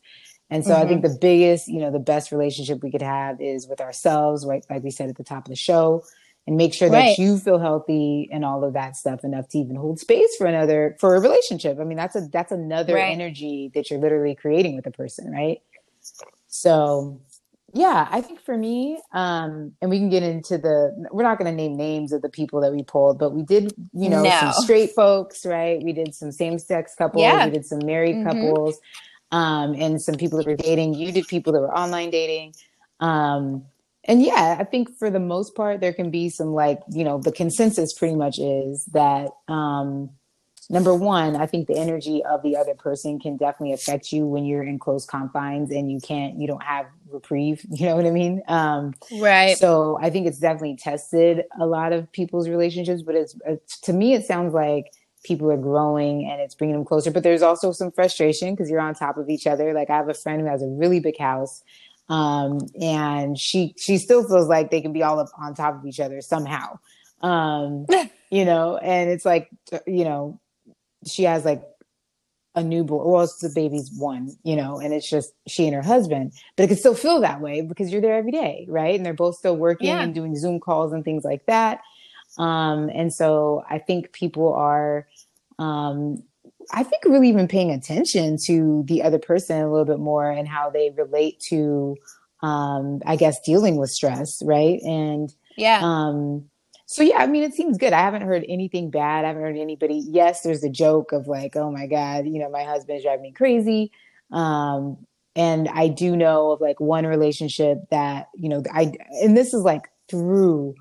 [0.51, 3.67] And so I think the biggest, you know, the best relationship we could have is
[3.67, 4.65] with ourselves, right?
[4.69, 6.03] Like we said at the top of the show,
[6.47, 7.19] and make sure that Right.
[7.19, 10.95] you feel healthy and all of that stuff enough to even hold space for another
[10.99, 11.79] for a relationship.
[11.79, 13.09] I mean, that's a that's another Right.
[13.11, 15.61] energy that you're literally creating with a person, right?
[16.47, 17.21] So
[17.73, 21.53] yeah, I think for me, um, and we can get into the we're not gonna
[21.53, 24.91] name names of the people that we pulled, but we did, you know, some straight
[24.91, 25.81] folks, right?
[25.81, 27.45] We did some same sex couples, Yeah.
[27.45, 28.23] we did some married Mhm.
[28.25, 28.79] couples,
[29.31, 30.95] um, and some people that were dating.
[30.95, 32.55] You did people that were online dating.
[32.99, 33.65] Um,
[34.05, 37.19] and yeah, I think for the most part, there can be some like, you know,
[37.19, 40.09] the consensus pretty much is that um,
[40.69, 44.45] number one, I think the energy of the other person can definitely affect you when
[44.45, 47.63] you're in close confines and you can't, you don't have reprieve.
[47.69, 48.41] You know what I mean?
[48.47, 49.57] Um, Right.
[49.57, 53.93] so I think it's definitely tested a lot of people's relationships, but it's, it's to
[53.93, 54.91] me, it sounds like
[55.23, 57.11] people are growing and it's bringing them closer.
[57.11, 59.73] But there's also some frustration because you're on top of each other.
[59.73, 61.63] Like I have a friend who has a really big house,
[62.11, 65.85] um, and she she still feels like they can be all up on top of
[65.85, 66.77] each other somehow,
[67.21, 67.85] um,
[68.29, 68.77] you know.
[68.77, 69.49] And it's like
[69.87, 70.39] you know,
[71.07, 71.63] she has like
[72.53, 73.07] a newborn.
[73.09, 76.33] Well, it's the baby's one, you know, and it's just she and her husband.
[76.57, 78.93] But it can still feel that way because you're there every day, right?
[78.93, 80.01] And they're both still working Yeah.
[80.03, 81.79] and doing Zoom calls and things like that.
[82.37, 85.07] Um, and so I think people are,
[85.59, 86.23] um,
[86.71, 90.47] I think really even paying attention to the other person a little bit more and
[90.47, 91.97] how they relate to,
[92.41, 94.81] um, I guess dealing with stress, right?
[94.83, 95.79] And Yeah.
[95.83, 96.49] um,
[96.85, 97.93] so yeah, I mean, it seems good.
[97.93, 99.23] I haven't heard anything bad.
[99.23, 100.03] I haven't heard anybody.
[100.09, 103.31] Yes, there's a joke of like, oh my god, you know, my husband's driving me
[103.31, 103.91] crazy.
[104.31, 104.97] Um,
[105.35, 108.91] and I do know of like one relationship that you know, I
[109.23, 110.75] and this is like through,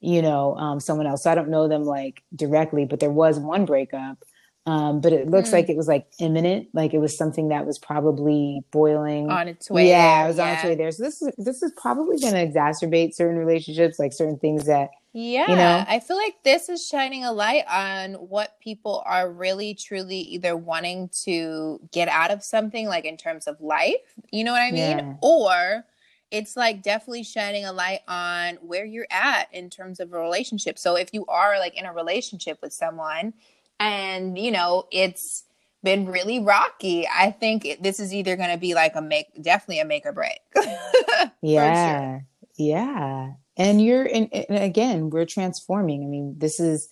[0.00, 1.24] you know, um, someone else.
[1.24, 4.18] So I don't know them like directly, but there was one breakup.
[4.66, 5.52] Um, but it looks Mm.
[5.52, 9.70] like it was like imminent, like it was something that was probably boiling on its
[9.70, 9.88] way.
[9.88, 10.90] yeah, it was on its way there.
[10.90, 14.90] So this is this is probably going to exacerbate certain relationships, like certain things that
[15.12, 15.84] Yeah, you know?
[15.86, 20.56] I feel like this is shining a light on what people are really truly either
[20.56, 23.94] wanting to get out of something, like in terms of life,
[24.32, 24.98] you know what I mean?
[24.98, 25.14] Yeah.
[25.22, 25.84] Or
[26.32, 30.76] it's like definitely shining a light on where you're at in terms of a relationship.
[30.76, 33.32] So if you are like in a relationship with someone
[33.78, 35.44] and you know it's
[35.86, 39.26] been really rocky, I think it, this is either going to be like a make
[39.40, 40.40] definitely a make or break.
[41.42, 42.18] yeah.
[42.18, 42.26] Sure.
[42.56, 43.32] Yeah.
[43.56, 46.02] And you're and, and again, we're transforming.
[46.02, 46.90] I mean, this is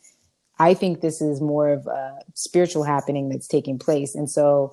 [0.58, 4.14] I think this is more of a spiritual happening that's taking place.
[4.14, 4.72] And so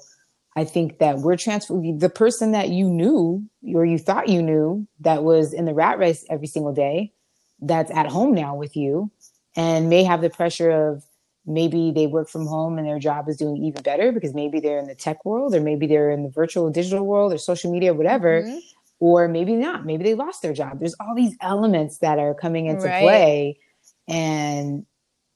[0.56, 1.98] I think that we're transforming.
[1.98, 3.44] the person that you knew
[3.74, 7.12] or you thought you knew that was in the rat race every single day,
[7.60, 9.10] that's at home now with you
[9.56, 11.04] and may have the pressure of
[11.46, 14.80] maybe they work from home and their job is doing even better because maybe they're
[14.80, 17.94] in the tech world or maybe they're in the virtual digital world or social media,
[17.94, 18.44] whatever.
[18.44, 18.60] Mm-hmm.
[19.00, 19.84] Or maybe not.
[19.84, 20.80] Maybe they lost their job.
[20.80, 23.02] There's all these elements that are coming into right.
[23.02, 23.60] play.
[24.08, 24.86] And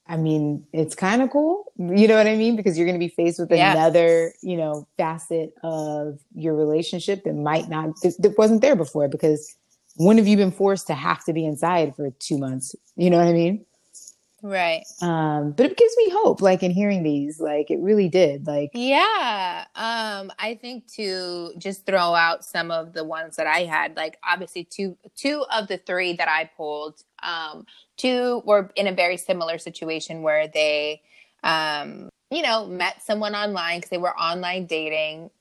[0.08, 1.66] I mean, it's kind of cool.
[1.78, 2.56] You know what I mean?
[2.56, 3.72] Because you're going to be faced with yeah.
[3.72, 9.08] another, you know, facet of your relationship that might not, that wasn't there before.
[9.08, 9.56] Because
[9.96, 12.76] when have you been forced to have to be inside for two months?
[12.96, 13.66] You know what I mean?
[14.48, 14.84] Right.
[15.02, 18.46] Um, but it gives me hope, like in hearing these, like it really did.
[18.46, 19.66] Like, yeah.
[19.76, 24.20] Um, I think to just throw out some of the ones that I had, like
[24.24, 27.66] obviously two two of the three that I pulled, um,
[27.98, 31.02] two were in a very similar situation where they
[31.44, 35.32] um, you know, met someone online because they were online dating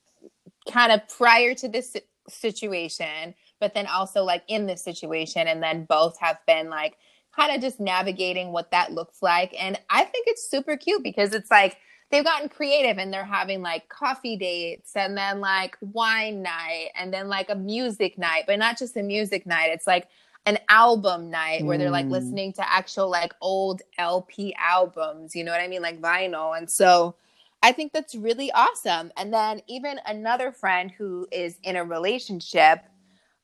[0.71, 1.95] kind of prior to this
[2.27, 6.97] situation, but then also like in this situation, and then both have been like
[7.35, 9.55] kind of just navigating what that looks like.
[9.59, 11.77] And I think it's super cute because it's like
[12.11, 17.13] they've gotten creative and they're having like coffee dates and then like wine night and
[17.13, 19.71] then like a music night, but not just a music night.
[19.73, 20.09] It's like
[20.47, 22.11] an album night where they're like mm.
[22.11, 25.83] listening to actual like old LP albums, you know what I mean?
[25.83, 26.57] Like vinyl.
[26.57, 27.17] And so
[27.63, 29.11] I think that's really awesome.
[29.17, 32.81] And then even another friend who is in a relationship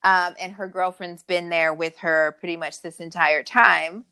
[0.03, 4.05] um, and her girlfriend's been there with her pretty much this entire time.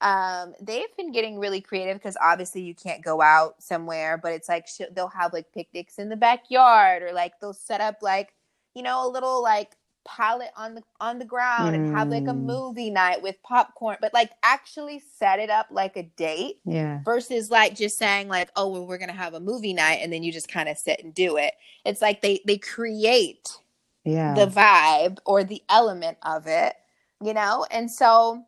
[0.00, 4.48] Um, they've been getting really creative because obviously you can't go out somewhere, but it's
[4.48, 8.34] like they'll have like picnics in the backyard or like they'll set up like
[8.74, 11.74] you know a little like pallet on the on the ground mm.
[11.74, 12.42] and have like a mm.
[12.42, 17.50] movie night with popcorn but like actually set it up like a date yeah versus
[17.50, 20.30] like just saying like oh well we're gonna have a movie night and then you
[20.30, 21.54] just kind of sit and do it
[21.86, 23.56] it's like they they create
[24.04, 24.34] yeah.
[24.34, 26.74] the vibe or the element of it,
[27.22, 27.66] you know?
[27.70, 28.44] And so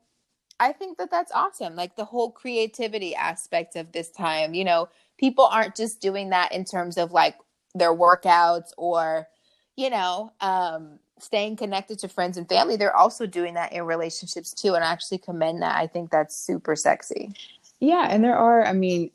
[0.58, 1.76] I think that that's awesome.
[1.76, 4.88] Like the whole creativity aspect of this time, you know,
[5.18, 7.36] people aren't just doing that in terms of like
[7.74, 9.28] their workouts or,
[9.76, 12.76] you know, um, staying connected to friends and family.
[12.76, 14.74] They're also doing that in relationships too.
[14.74, 15.76] And I actually commend that.
[15.76, 17.34] I think that's super sexy.
[17.80, 18.06] Yeah.
[18.10, 19.10] And there are, I mean,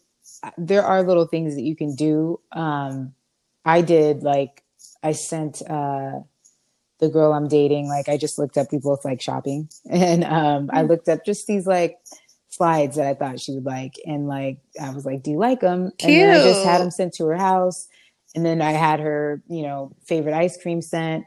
[0.58, 2.40] there are little things that you can do.
[2.52, 3.14] Um,
[3.66, 4.64] I did like,
[5.04, 6.20] I sent, uh,
[7.02, 9.68] the girl I'm dating, like I just looked up, we both like shopping.
[9.90, 10.88] And um, I hmm.
[10.88, 11.98] looked up just these like
[12.50, 13.96] slides that I thought she would like.
[14.06, 15.92] And like, I was like, do you like them?
[15.98, 16.12] Cute.
[16.12, 17.88] And then I just had them sent to her house.
[18.36, 21.26] And then I had her, you know, favorite ice cream sent.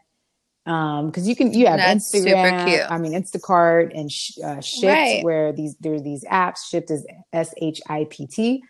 [0.65, 4.85] Um, cause you can, you have That's Instagram, I mean, Instacart and sh- uh, Shipt
[4.85, 5.23] right.
[5.23, 8.63] where these, there are these apps, Shipt is S-H-I-P-T.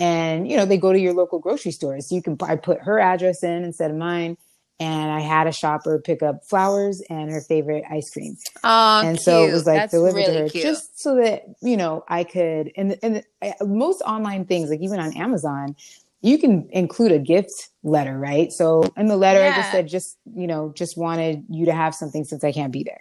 [0.00, 2.00] And, you know, they go to your local grocery store.
[2.00, 4.36] So you can, I put her address in instead of mine
[4.78, 8.36] and I had a shopper pick up flowers and her favorite ice cream.
[8.62, 10.64] Oh, and so it was like That's delivered really to her cute.
[10.64, 12.72] just so that you know I could.
[12.76, 15.76] And and uh, most online things, like even on Amazon,
[16.20, 18.52] you can include a gift letter, right?
[18.52, 19.52] So in the letter, yeah.
[19.52, 22.72] I just said, just you know, just wanted you to have something since I can't
[22.72, 23.00] be there,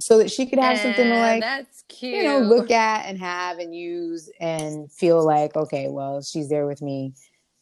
[0.00, 1.40] so that she could have something to like.
[1.40, 2.16] That's cute.
[2.16, 6.66] You know, look at and have and use and feel like okay, well, she's there
[6.66, 7.14] with me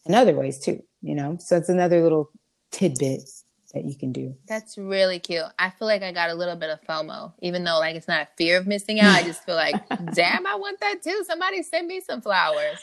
[0.06, 0.82] in other ways too.
[1.02, 2.30] You know, so it's another little
[2.70, 3.28] tidbit
[3.72, 4.34] that you can do.
[4.46, 5.44] That's really cute.
[5.58, 8.22] I feel like I got a little bit of FOMO, even though like it's not
[8.22, 9.14] a fear of missing out.
[9.14, 9.76] I just feel like,
[10.14, 11.24] damn, I want that too.
[11.26, 12.78] Somebody send me some flowers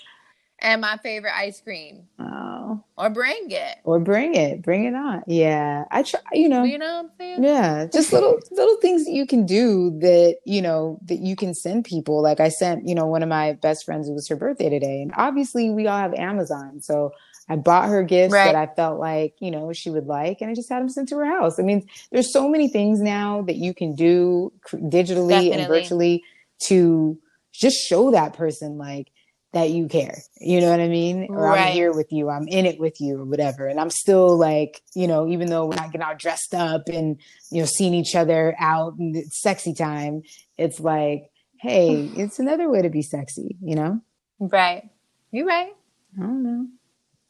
[0.60, 2.08] and my favorite ice cream.
[2.20, 2.84] Oh.
[2.98, 3.78] Or bring it.
[3.84, 4.62] Or bring it.
[4.62, 5.24] Bring it on.
[5.28, 5.86] Yeah.
[5.92, 6.64] I try, you know.
[6.64, 7.44] You know what I'm saying?
[7.44, 7.86] Yeah.
[7.86, 11.86] Just little little things that you can do that, you know, that you can send
[11.86, 12.22] people.
[12.22, 15.02] Like I sent, you know, one of my best friends, it was her birthday today.
[15.02, 16.82] And obviously we all have Amazon.
[16.82, 17.12] So
[17.50, 18.52] I bought her gifts right.
[18.52, 21.10] that I felt like, you know, she would like, and I just had them sent
[21.10, 21.60] to her house.
[21.60, 25.52] I mean, there's so many things now that you can do digitally Definitely.
[25.52, 26.24] and virtually
[26.64, 27.18] to
[27.54, 29.12] just show that person like
[29.54, 30.18] that you care.
[30.40, 31.28] You know what I mean?
[31.30, 31.68] Or right.
[31.68, 33.68] I'm here with you, I'm in it with you, or whatever.
[33.68, 37.20] And I'm still like, you know, even though we're not getting all dressed up and,
[37.50, 40.22] you know, seeing each other out and it's sexy time,
[40.58, 44.02] it's like, hey, it's another way to be sexy, you know?
[44.40, 44.90] Right.
[45.32, 45.74] You're right.
[46.18, 46.68] I don't know.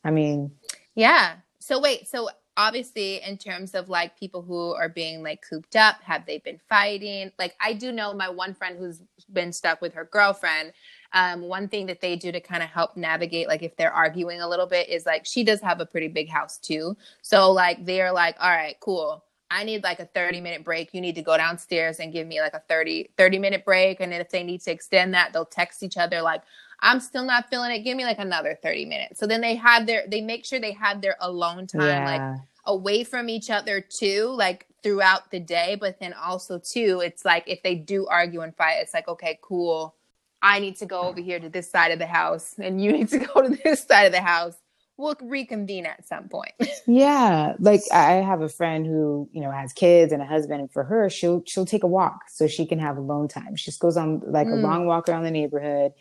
[0.07, 0.51] I mean,
[0.95, 1.35] yeah.
[1.59, 6.01] So wait, so obviously in terms of like people who are being like cooped up
[6.01, 7.29] have they been fighting?
[7.37, 9.01] Like i do know my one friend who's
[9.31, 10.71] been stuck with her girlfriend.
[11.11, 14.41] Um, one thing that they do to kind of help navigate like if they're arguing
[14.41, 16.95] a little bit is like she does have a pretty big house too.
[17.21, 19.25] So like they're like all right cool.
[19.51, 20.93] I need like a 30 minute break.
[20.93, 23.99] You need to go downstairs and give me like a 30 30 minute break.
[23.99, 26.43] And if they need to extend that they'll text each other like
[26.82, 29.86] i'm still not feeling it give me like another 30 minutes so then they have
[29.86, 32.32] their they make sure they have their alone time yeah.
[32.32, 37.25] like away from each other too like throughout the day but then also too it's
[37.25, 39.95] like if they do argue and fight it's like okay cool
[40.41, 43.09] I need to go over here to this side of the house and you need
[43.09, 44.55] to go to this side of the house.
[44.99, 46.53] We'll reconvene at some point.
[46.88, 47.53] yeah.
[47.59, 50.84] Like I have a friend who, you know, has kids and a husband and for
[50.84, 53.55] her, she'll she'll take a walk so she can have alone time.
[53.55, 54.53] She just goes on like mm.
[54.53, 55.91] a long walk around the neighborhood.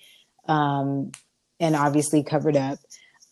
[0.49, 1.13] Um
[1.61, 2.79] and obviously covered up.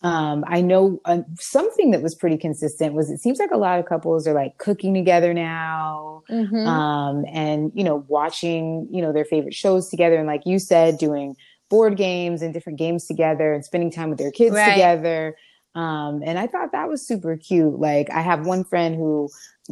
[0.01, 3.79] Um, I know uh, something that was pretty consistent was it seems like a lot
[3.79, 6.67] of couples are like cooking together now, mm-hmm.
[6.67, 10.97] um, and you know watching you know their favorite shows together, and like you said,
[10.99, 11.35] doing
[11.69, 14.73] board games and different games together, and spending time with their kids right.
[14.73, 15.35] together.
[15.73, 17.79] Um, and I thought that was super cute.
[17.79, 19.29] Like I have one friend who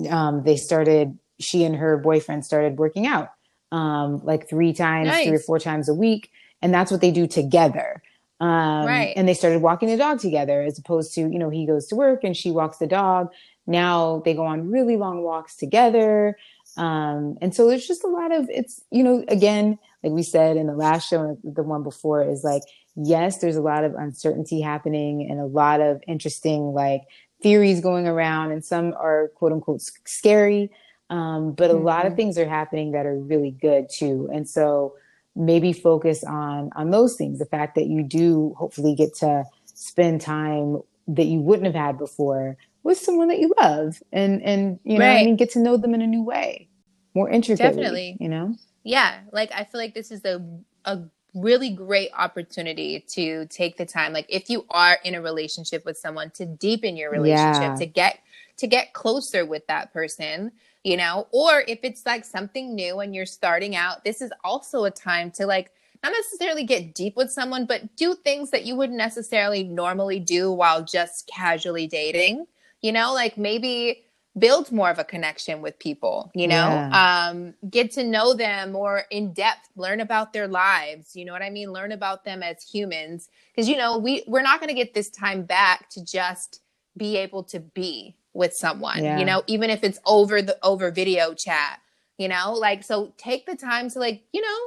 [0.09, 3.29] um, they started, she and her boyfriend started working out
[3.71, 5.27] um, like three times, nice.
[5.27, 6.29] three or four times a week,
[6.63, 8.01] and that's what they do together.
[8.39, 9.13] Um, right.
[9.15, 11.95] And they started walking the dog together as opposed to, you know, he goes to
[11.95, 13.31] work and she walks the dog.
[13.67, 16.35] Now they go on really long walks together.
[16.75, 20.57] Um, and so there's just a lot of, it's, you know, again, like we said
[20.57, 22.63] in the last show, the one before is like,
[22.95, 27.03] yes, there's a lot of uncertainty happening and a lot of interesting, like,
[27.41, 30.71] theories going around and some are quote unquote scary.
[31.09, 31.85] Um, but a mm-hmm.
[31.85, 32.17] lot of mm-hmm.
[32.17, 34.29] things are happening that are really good too.
[34.33, 34.95] And so,
[35.35, 37.39] maybe focus on on those things.
[37.39, 41.97] The fact that you do hopefully get to spend time that you wouldn't have had
[41.97, 45.21] before with someone that you love and and you know right.
[45.21, 46.67] I mean get to know them in a new way
[47.13, 48.17] more intricately definitely.
[48.19, 48.55] you know?
[48.83, 49.19] Yeah.
[49.31, 50.45] Like i feel like this is a
[50.85, 51.01] a
[51.33, 55.97] really great opportunity to take the time like if you are in a relationship with
[55.97, 57.75] someone to deepen your relationship yeah.
[57.75, 58.19] to get
[58.57, 60.51] to get closer with that person
[60.83, 64.83] you know, or if it's like something new and you're starting out, this is also
[64.83, 65.71] a time to like
[66.03, 70.51] not necessarily get deep with someone, but do things that you wouldn't necessarily normally do
[70.51, 72.45] while just casually dating.
[72.81, 74.03] You know, like maybe
[74.37, 77.29] build more of a connection with people, you know, yeah.
[77.29, 81.15] um, get to know them more in depth, learn about their lives.
[81.15, 81.71] You know what I mean?
[81.71, 83.29] Learn about them as humans.
[83.55, 86.61] Cause you know, we, we're not going to get this time back to just
[86.97, 89.19] be able to be with someone, yeah.
[89.19, 91.79] you know, even if it's over the over video chat,
[92.17, 94.59] you know, like so take the time to like, you know,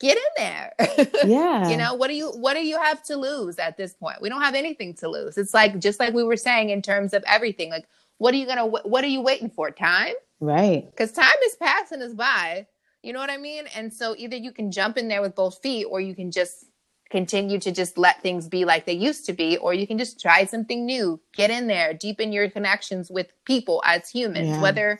[0.00, 0.72] get in there.
[1.24, 1.68] Yeah.
[1.68, 4.20] you know, what do you what do you have to lose at this point?
[4.20, 5.38] We don't have anything to lose.
[5.38, 7.70] It's like just like we were saying in terms of everything.
[7.70, 7.86] Like
[8.18, 9.70] what are you going to what are you waiting for?
[9.70, 10.14] Time?
[10.40, 10.90] Right.
[10.96, 12.66] Cuz time is passing us by.
[13.02, 13.64] You know what I mean?
[13.74, 16.66] And so either you can jump in there with both feet or you can just
[17.12, 20.18] continue to just let things be like they used to be, or you can just
[20.18, 24.62] try something new, get in there, deepen your connections with people as humans, yeah.
[24.62, 24.98] whether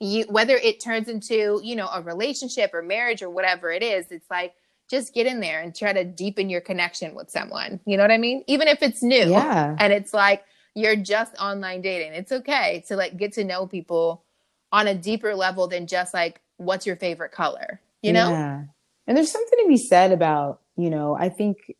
[0.00, 4.10] you whether it turns into, you know, a relationship or marriage or whatever it is,
[4.10, 4.54] it's like
[4.90, 7.80] just get in there and try to deepen your connection with someone.
[7.84, 8.42] You know what I mean?
[8.46, 9.30] Even if it's new.
[9.30, 9.76] Yeah.
[9.78, 10.42] And it's like
[10.74, 12.14] you're just online dating.
[12.14, 14.24] It's okay to like get to know people
[14.72, 18.30] on a deeper level than just like what's your favorite color, you know?
[18.30, 18.62] Yeah.
[19.06, 21.74] And there's something to be said about you know, I think,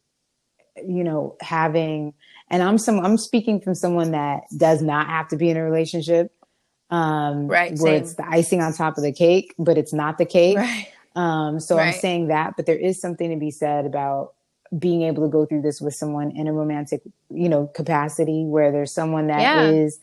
[0.77, 2.15] you know, having,
[2.51, 5.65] and I'm some, I'm speaking from someone that does not have to be in a
[5.65, 6.33] relationship.
[6.91, 7.77] Um, right.
[7.79, 8.03] Where same.
[8.03, 10.57] it's the icing on top of the cake, but it's not the cake.
[10.57, 10.89] Right.
[11.17, 11.95] Um, so right.
[11.95, 14.35] I'm saying that, but there is something to be said about
[14.79, 18.71] being able to go through this with someone in a romantic, you know, capacity where
[18.71, 19.63] there's someone that yeah.
[19.63, 19.99] is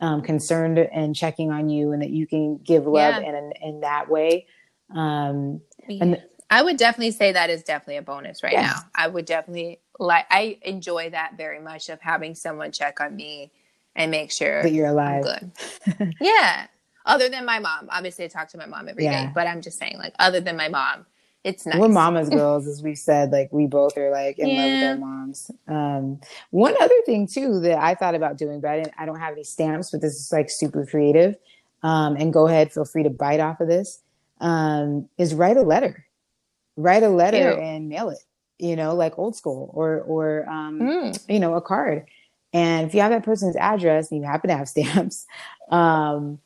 [0.00, 3.28] um, concerned and checking on you and that you can give love yeah.
[3.28, 4.46] in, in that way.
[4.94, 6.22] Um, and
[6.52, 8.74] I would definitely say that is definitely a bonus right now.
[8.94, 13.50] I would definitely like I enjoy that very much of having someone check on me
[13.96, 15.24] and make sure that you're alive.
[15.24, 16.14] good.
[16.20, 16.66] yeah.
[17.06, 17.88] Other than my mom.
[17.90, 19.26] Obviously I talk to my mom every yeah.
[19.26, 21.06] day, but I'm just saying like other than my mom,
[21.42, 21.78] it's nice.
[21.78, 23.32] We're mama's girls, as we've said.
[23.32, 24.60] Like we both are like in yeah.
[24.60, 25.50] love with our moms.
[25.68, 29.18] Um, one other thing too that I thought about doing, but I, didn't, I don't
[29.18, 31.34] have any stamps, but this is like super creative.
[31.82, 34.02] Um, and go ahead, feel free to bite off of this.
[34.38, 36.04] Um, is write a letter
[36.76, 37.60] write a letter Ew.
[37.60, 38.18] and mail it
[38.58, 41.24] you know like old school or or um, mm.
[41.28, 42.06] you know a card
[42.52, 45.26] and if you have that person's address and you happen to have stamps
[45.70, 46.38] um,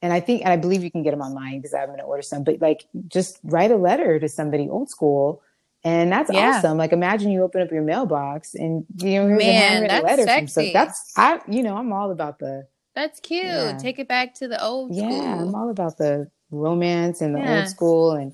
[0.00, 2.04] and i think and i believe you can get them online because i'm going to
[2.04, 5.42] order some but like just write a letter to somebody old school
[5.84, 6.58] and that's yeah.
[6.58, 6.78] awesome.
[6.78, 10.22] Like imagine you open up your mailbox and you know here's Man, a handwritten letter
[10.22, 10.54] sexy.
[10.54, 13.44] from so that's I you know I'm all about the That's cute.
[13.44, 13.78] Yeah.
[13.78, 17.60] Take it back to the old Yeah, I'm all about the romance and the Yeah.
[17.60, 18.32] old school and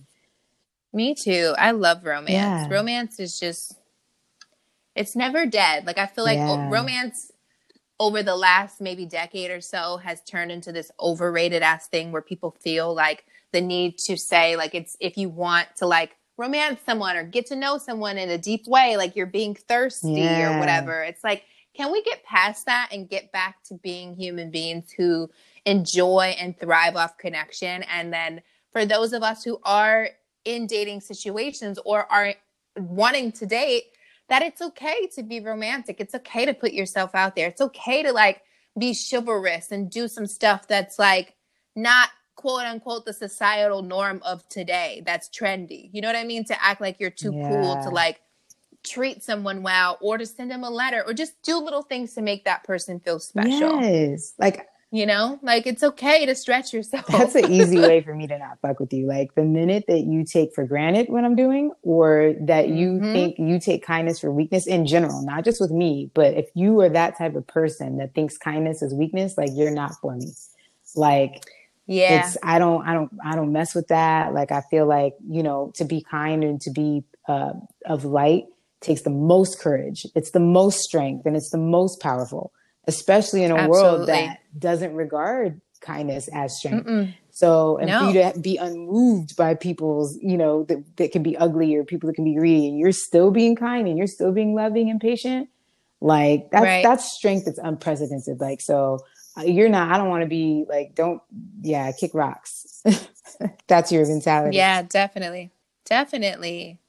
[0.93, 1.55] Me too.
[1.59, 2.31] I love romance.
[2.31, 2.69] Yeah.
[2.69, 3.75] Romance is just
[4.95, 5.87] it's never dead.
[5.87, 6.69] Like I feel like Yeah.
[6.71, 7.31] romance
[8.01, 12.23] over the last maybe decade or so has turned into this overrated ass thing where
[12.23, 16.81] people feel like the need to say like it's if you want to like romance
[16.87, 20.57] someone or get to know someone in a deep way like you're being thirsty Yeah.
[20.57, 21.03] or whatever.
[21.03, 25.29] It's like can we get past that and get back to being human beings who
[25.65, 30.09] enjoy and thrive off connection and then for those of us who are
[30.45, 32.35] in dating situations or are
[32.77, 33.85] wanting to date
[34.29, 36.01] that it's okay to be romantic.
[36.01, 37.49] It's okay to put yourself out there.
[37.49, 38.43] It's okay to like
[38.79, 41.35] be chivalrous and do some stuff that's like
[41.75, 45.91] not quote unquote the societal norm of today that's trendy.
[45.93, 46.45] You know what I mean?
[46.45, 48.21] To act like you're too cool to like
[48.85, 52.23] treat someone well or to send them a letter or just do little things to
[52.23, 53.83] make that person feel special.
[53.83, 55.39] yes, like You know?
[55.43, 57.07] Like it's okay to stretch yourself.
[57.07, 59.07] that's an easy way for me to not fuck with you.
[59.07, 63.13] Like the minute that you take for granted what I'm doing, or that you Mhm.
[63.13, 66.81] think you take kindness for weakness in general, not just with me, but if you
[66.81, 70.33] are that type of person that thinks kindness is weakness, like you're not for me.
[70.97, 71.45] Like
[71.87, 72.17] yeah.
[72.21, 74.33] it's I don't I don't I don't mess with that.
[74.33, 77.53] Like I feel like you know to be kind and to be uh,
[77.85, 78.45] of light
[78.81, 80.07] takes the most courage.
[80.15, 82.53] It's the most strength and it's the most powerful,
[82.89, 86.87] especially in a world that doesn't regard kindness as strength.
[86.89, 87.15] Mm-mm.
[87.31, 88.01] So, and No.
[88.01, 91.85] for you to be unmoved by people's, you know, that, that can be ugly or
[91.85, 94.91] people that can be greedy, and you're still being kind and you're still being loving
[94.91, 95.49] and patient,
[96.01, 96.83] like that's Right.
[96.83, 98.41] that's strength that's unprecedented.
[98.41, 98.99] Like, so
[99.37, 99.93] uh, you're not.
[99.93, 101.23] I don't want to be like, don't,
[101.63, 102.83] yeah, kick rocks.
[103.69, 104.57] that's your mentality.
[104.57, 105.53] Yeah, definitely.
[105.85, 106.81] Definitely.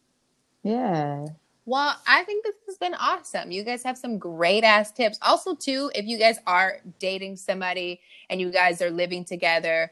[0.64, 1.28] yeah,
[1.70, 3.52] Well, I think this has been awesome.
[3.52, 5.20] You guys have some great ass tips.
[5.22, 9.92] Also, too, if you guys are dating somebody and you guys are living together,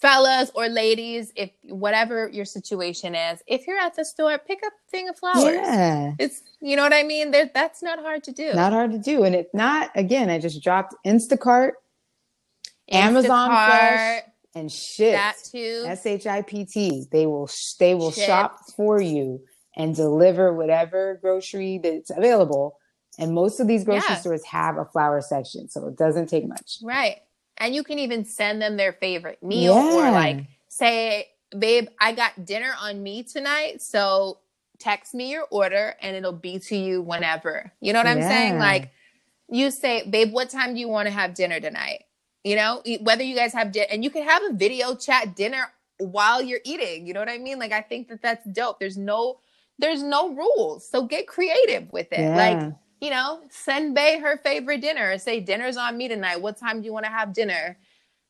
[0.00, 4.72] fellas or ladies, if whatever your situation is, if you're at the store, pick up
[4.72, 5.44] a thing of flowers.
[5.44, 6.14] yeah.
[6.18, 7.30] It's you know what I mean?
[7.30, 8.52] There, that's not hard to do.
[8.52, 11.70] Not hard to do, and it's not, again, I just dropped Instacart,
[12.90, 14.22] Amazon Instacart, Fresh,
[14.56, 15.12] and shit.
[15.12, 15.84] that too.
[15.86, 17.04] S H I P T.
[17.12, 17.48] They will
[17.78, 18.26] they will Shipt.
[18.26, 19.40] shop for you
[19.76, 22.78] and deliver whatever grocery that's available.
[23.18, 24.20] And most of these grocery Yeah.
[24.20, 26.78] stores have a flower section, so it doesn't take much.
[26.82, 27.22] Right.
[27.58, 32.44] And you can even send them their favorite meal or like say, babe, I got
[32.44, 33.80] dinner on me tonight.
[33.80, 34.38] So
[34.80, 37.72] text me your order and it'll be to you whenever.
[37.80, 38.58] You know what I'm saying?
[38.58, 38.90] Like
[39.48, 42.04] you say, babe, what time do you want to have dinner tonight?
[42.42, 45.70] You know, whether you guys have dinner and you can have a video chat dinner
[45.98, 47.06] while you're eating.
[47.06, 47.60] You know what I mean?
[47.60, 48.80] Like I think that that's dope.
[48.80, 49.38] There's no
[49.78, 50.88] there's no rules.
[50.88, 52.20] So get creative with it.
[52.20, 52.36] Yeah.
[52.36, 56.40] Like you know, send bae her favorite dinner say dinner's on me tonight.
[56.40, 57.76] What time do you want to have dinner?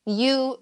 [0.07, 0.61] You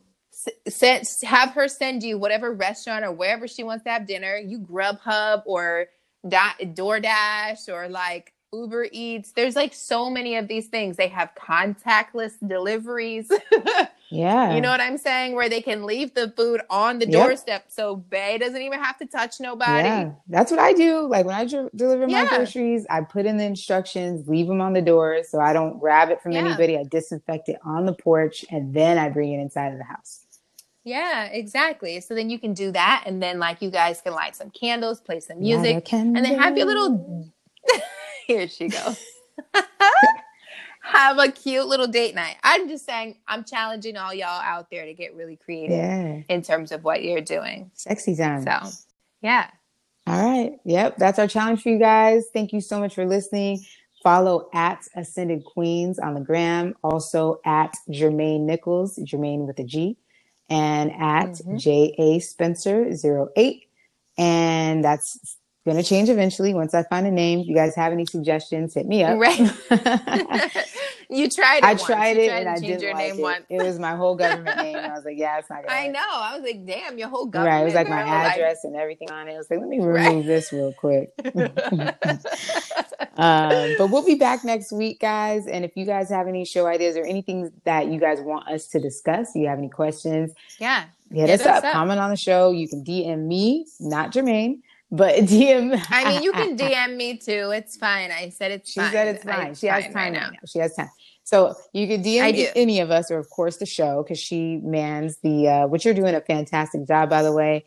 [0.68, 4.36] send have her send you whatever restaurant or wherever she wants to have dinner.
[4.36, 5.86] You Grubhub or
[6.28, 9.32] da- DoorDash or like Uber Eats.
[9.32, 10.96] There's like so many of these things.
[10.96, 13.30] They have contactless deliveries.
[14.12, 14.54] yeah.
[14.54, 15.34] you know what I'm saying?
[15.34, 17.12] Where they can leave the food on the Yep.
[17.14, 19.88] doorstep so bae doesn't even have to touch nobody.
[19.88, 21.06] Yeah, that's what I do.
[21.08, 22.28] Like when I deliver my Yeah.
[22.28, 26.10] groceries, I put in the instructions, leave them on the door so I don't grab
[26.10, 26.40] it from Yeah.
[26.40, 26.76] anybody.
[26.76, 30.26] I disinfect it on the porch and then I bring it inside of the house.
[30.84, 32.00] Yeah, exactly.
[32.00, 35.00] So then you can do that, and then like you guys can light some candles,
[35.00, 37.30] play some music, and then have your little.
[38.26, 38.98] Here she goes.
[40.82, 42.36] have a cute little date night.
[42.42, 46.42] I'm just saying, I'm challenging all y'all out there to get really creative Yeah, in
[46.42, 47.70] terms of what you're doing.
[47.74, 48.42] sexy time.
[48.44, 48.70] So,
[49.22, 49.48] yeah,
[50.06, 50.58] All right.
[50.64, 50.96] Yep.
[50.98, 52.24] That's our challenge for you guys.
[52.32, 53.60] Thank you so much for listening.
[54.02, 56.74] Follow at Ascended Queens on the gram.
[56.82, 59.96] Also at Jermaine Nichols, Jermaine with a G,
[60.50, 61.56] and at Mhm.
[61.60, 62.18] J.A.
[62.18, 62.84] Spencer
[63.36, 63.68] 08.
[64.18, 67.40] And that's going to change eventually once I find a name.
[67.40, 69.18] If you guys have any suggestions, hit me up.
[69.18, 69.38] right.
[71.08, 71.64] you tried it.
[71.64, 71.84] I once.
[71.84, 73.22] tried it tried and I change didn't your like name it.
[73.22, 73.44] once.
[73.48, 74.76] It was my whole government name.
[74.76, 76.00] I was like, yeah, it's not going to I know.
[76.00, 77.54] I was like, damn, your whole government.
[77.54, 77.60] Right.
[77.62, 79.34] It was like my like- address and everything on it.
[79.34, 80.08] I was like, let me Right.
[80.08, 81.10] remove this real quick.
[83.16, 85.46] um, but we'll be back next week, guys.
[85.46, 88.66] And if you guys have any show ideas or anything that you guys want us
[88.68, 90.84] to discuss, you have any questions, yeah.
[91.12, 91.64] hit, Hit us, us up.
[91.64, 91.72] up.
[91.72, 92.50] Comment on the show.
[92.52, 94.60] You can DM me, not Jermaine,
[94.92, 95.84] but DM.
[95.90, 97.50] I mean, you can DM me too.
[97.52, 98.12] It's fine.
[98.12, 98.92] I said it's She fine.
[98.92, 99.54] said it's I- fine.
[99.54, 100.38] She has fine time right right now.
[100.46, 100.90] She has time.
[101.24, 105.16] So you could DM any of us, or of course the show, because she mans
[105.22, 105.48] the.
[105.48, 107.64] Uh, which you're doing a fantastic job, by the way,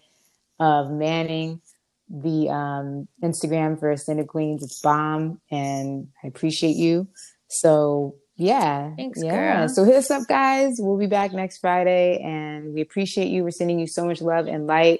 [0.60, 1.62] of manning
[2.10, 4.62] the um, Instagram for Ascended Queens.
[4.64, 7.08] It's bomb, and I appreciate you.
[7.48, 8.94] So Yeah.
[8.98, 9.60] Thanks, yeah.
[9.62, 9.70] girl.
[9.70, 10.76] So hit us up, guys.
[10.78, 13.44] We'll be back next Friday, and we appreciate you.
[13.44, 15.00] We're sending you so much love and light.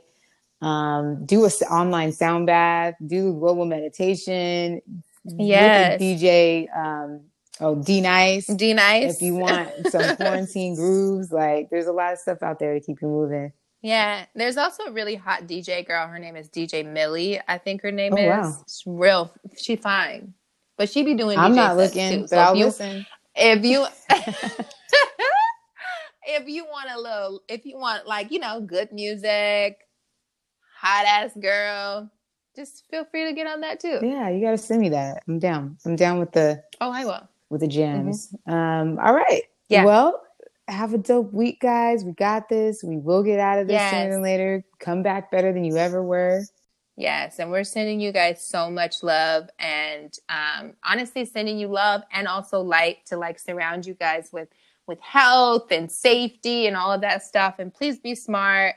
[0.62, 2.96] Um, do a online sound bath.
[3.06, 4.82] Do global meditation.
[5.26, 6.02] Yes.
[6.02, 6.68] DJ.
[6.76, 7.22] Um,
[7.60, 8.48] oh, D Nice.
[8.48, 9.16] D nice.
[9.16, 12.80] If you want some quarantine grooves, like there's a lot of stuff out there to
[12.80, 13.52] keep you moving.
[13.82, 16.08] Yeah, there's also a really hot DJ girl.
[16.08, 17.40] Her name is DJ Millie.
[17.48, 18.28] I think her name Oh, is.
[18.28, 18.64] wow.
[18.68, 19.34] She's real.
[19.58, 20.34] She fine,
[20.78, 21.38] but she be doing.
[21.38, 22.20] I'm DJ not looking, too.
[22.22, 23.06] but So I'll if you, listen.
[23.36, 23.86] if you,
[26.28, 29.78] if you want a little, if you want like you know good music,
[30.76, 32.10] hot ass girl,
[32.56, 34.00] just feel free to get on that too.
[34.02, 35.24] Yeah, you gotta send me that.
[35.28, 35.78] I'm down.
[35.86, 37.28] I'm down with the Oh, I will.
[37.50, 38.34] with the gems.
[38.48, 39.44] Um, all right.
[39.44, 39.74] Mm-hmm.
[39.74, 39.86] Yeah.
[39.86, 40.22] Well,
[40.68, 42.04] have a dope week, guys.
[42.04, 42.84] We got this.
[42.84, 44.14] We will get out of this sooner Yes.
[44.14, 44.64] than later.
[44.80, 46.42] Come back better than you ever were.
[46.98, 52.04] Yes, and we're sending you guys so much love and um, honestly sending you love
[52.14, 54.48] and also light to like surround you guys with
[54.88, 57.56] with health and safety and all of that stuff.
[57.60, 58.76] And please be smart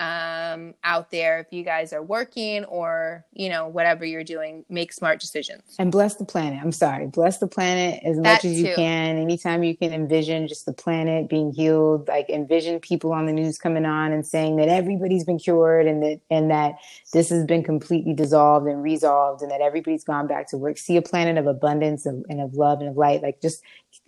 [0.00, 4.64] um, out there if you guys are working or you know whatever you're doing.
[4.70, 5.62] Make smart decisions.
[5.78, 6.58] And bless the planet.
[6.62, 7.06] I'm sorry.
[7.06, 8.74] Bless the planet as That much as you too.
[8.76, 9.18] can.
[9.18, 13.58] Anytime you can envision just the planet being healed, like envision people on the news
[13.58, 16.76] coming on and saying that everybody's been cured and that and that
[17.12, 20.78] this has been completely dissolved and resolved and that everybody's gone back to work.
[20.78, 23.22] See a planet of abundance and, and of love and of light.
[23.22, 23.62] Like just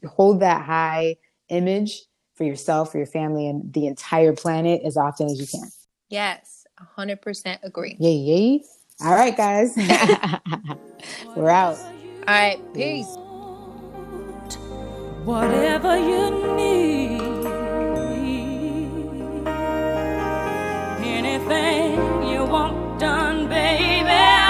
[0.07, 1.17] hold that high
[1.51, 2.01] image
[2.35, 5.69] for yourself, for your family, and the entire planet as often as you can.
[6.13, 6.67] Yes,
[6.99, 7.97] 100% agree.
[7.99, 8.65] Yay, yay.
[9.03, 9.75] All right, guys.
[11.35, 11.79] We're out.
[11.79, 13.17] All right, peace.
[15.25, 17.47] Whatever you need,
[21.03, 24.42] anything you want done, baby.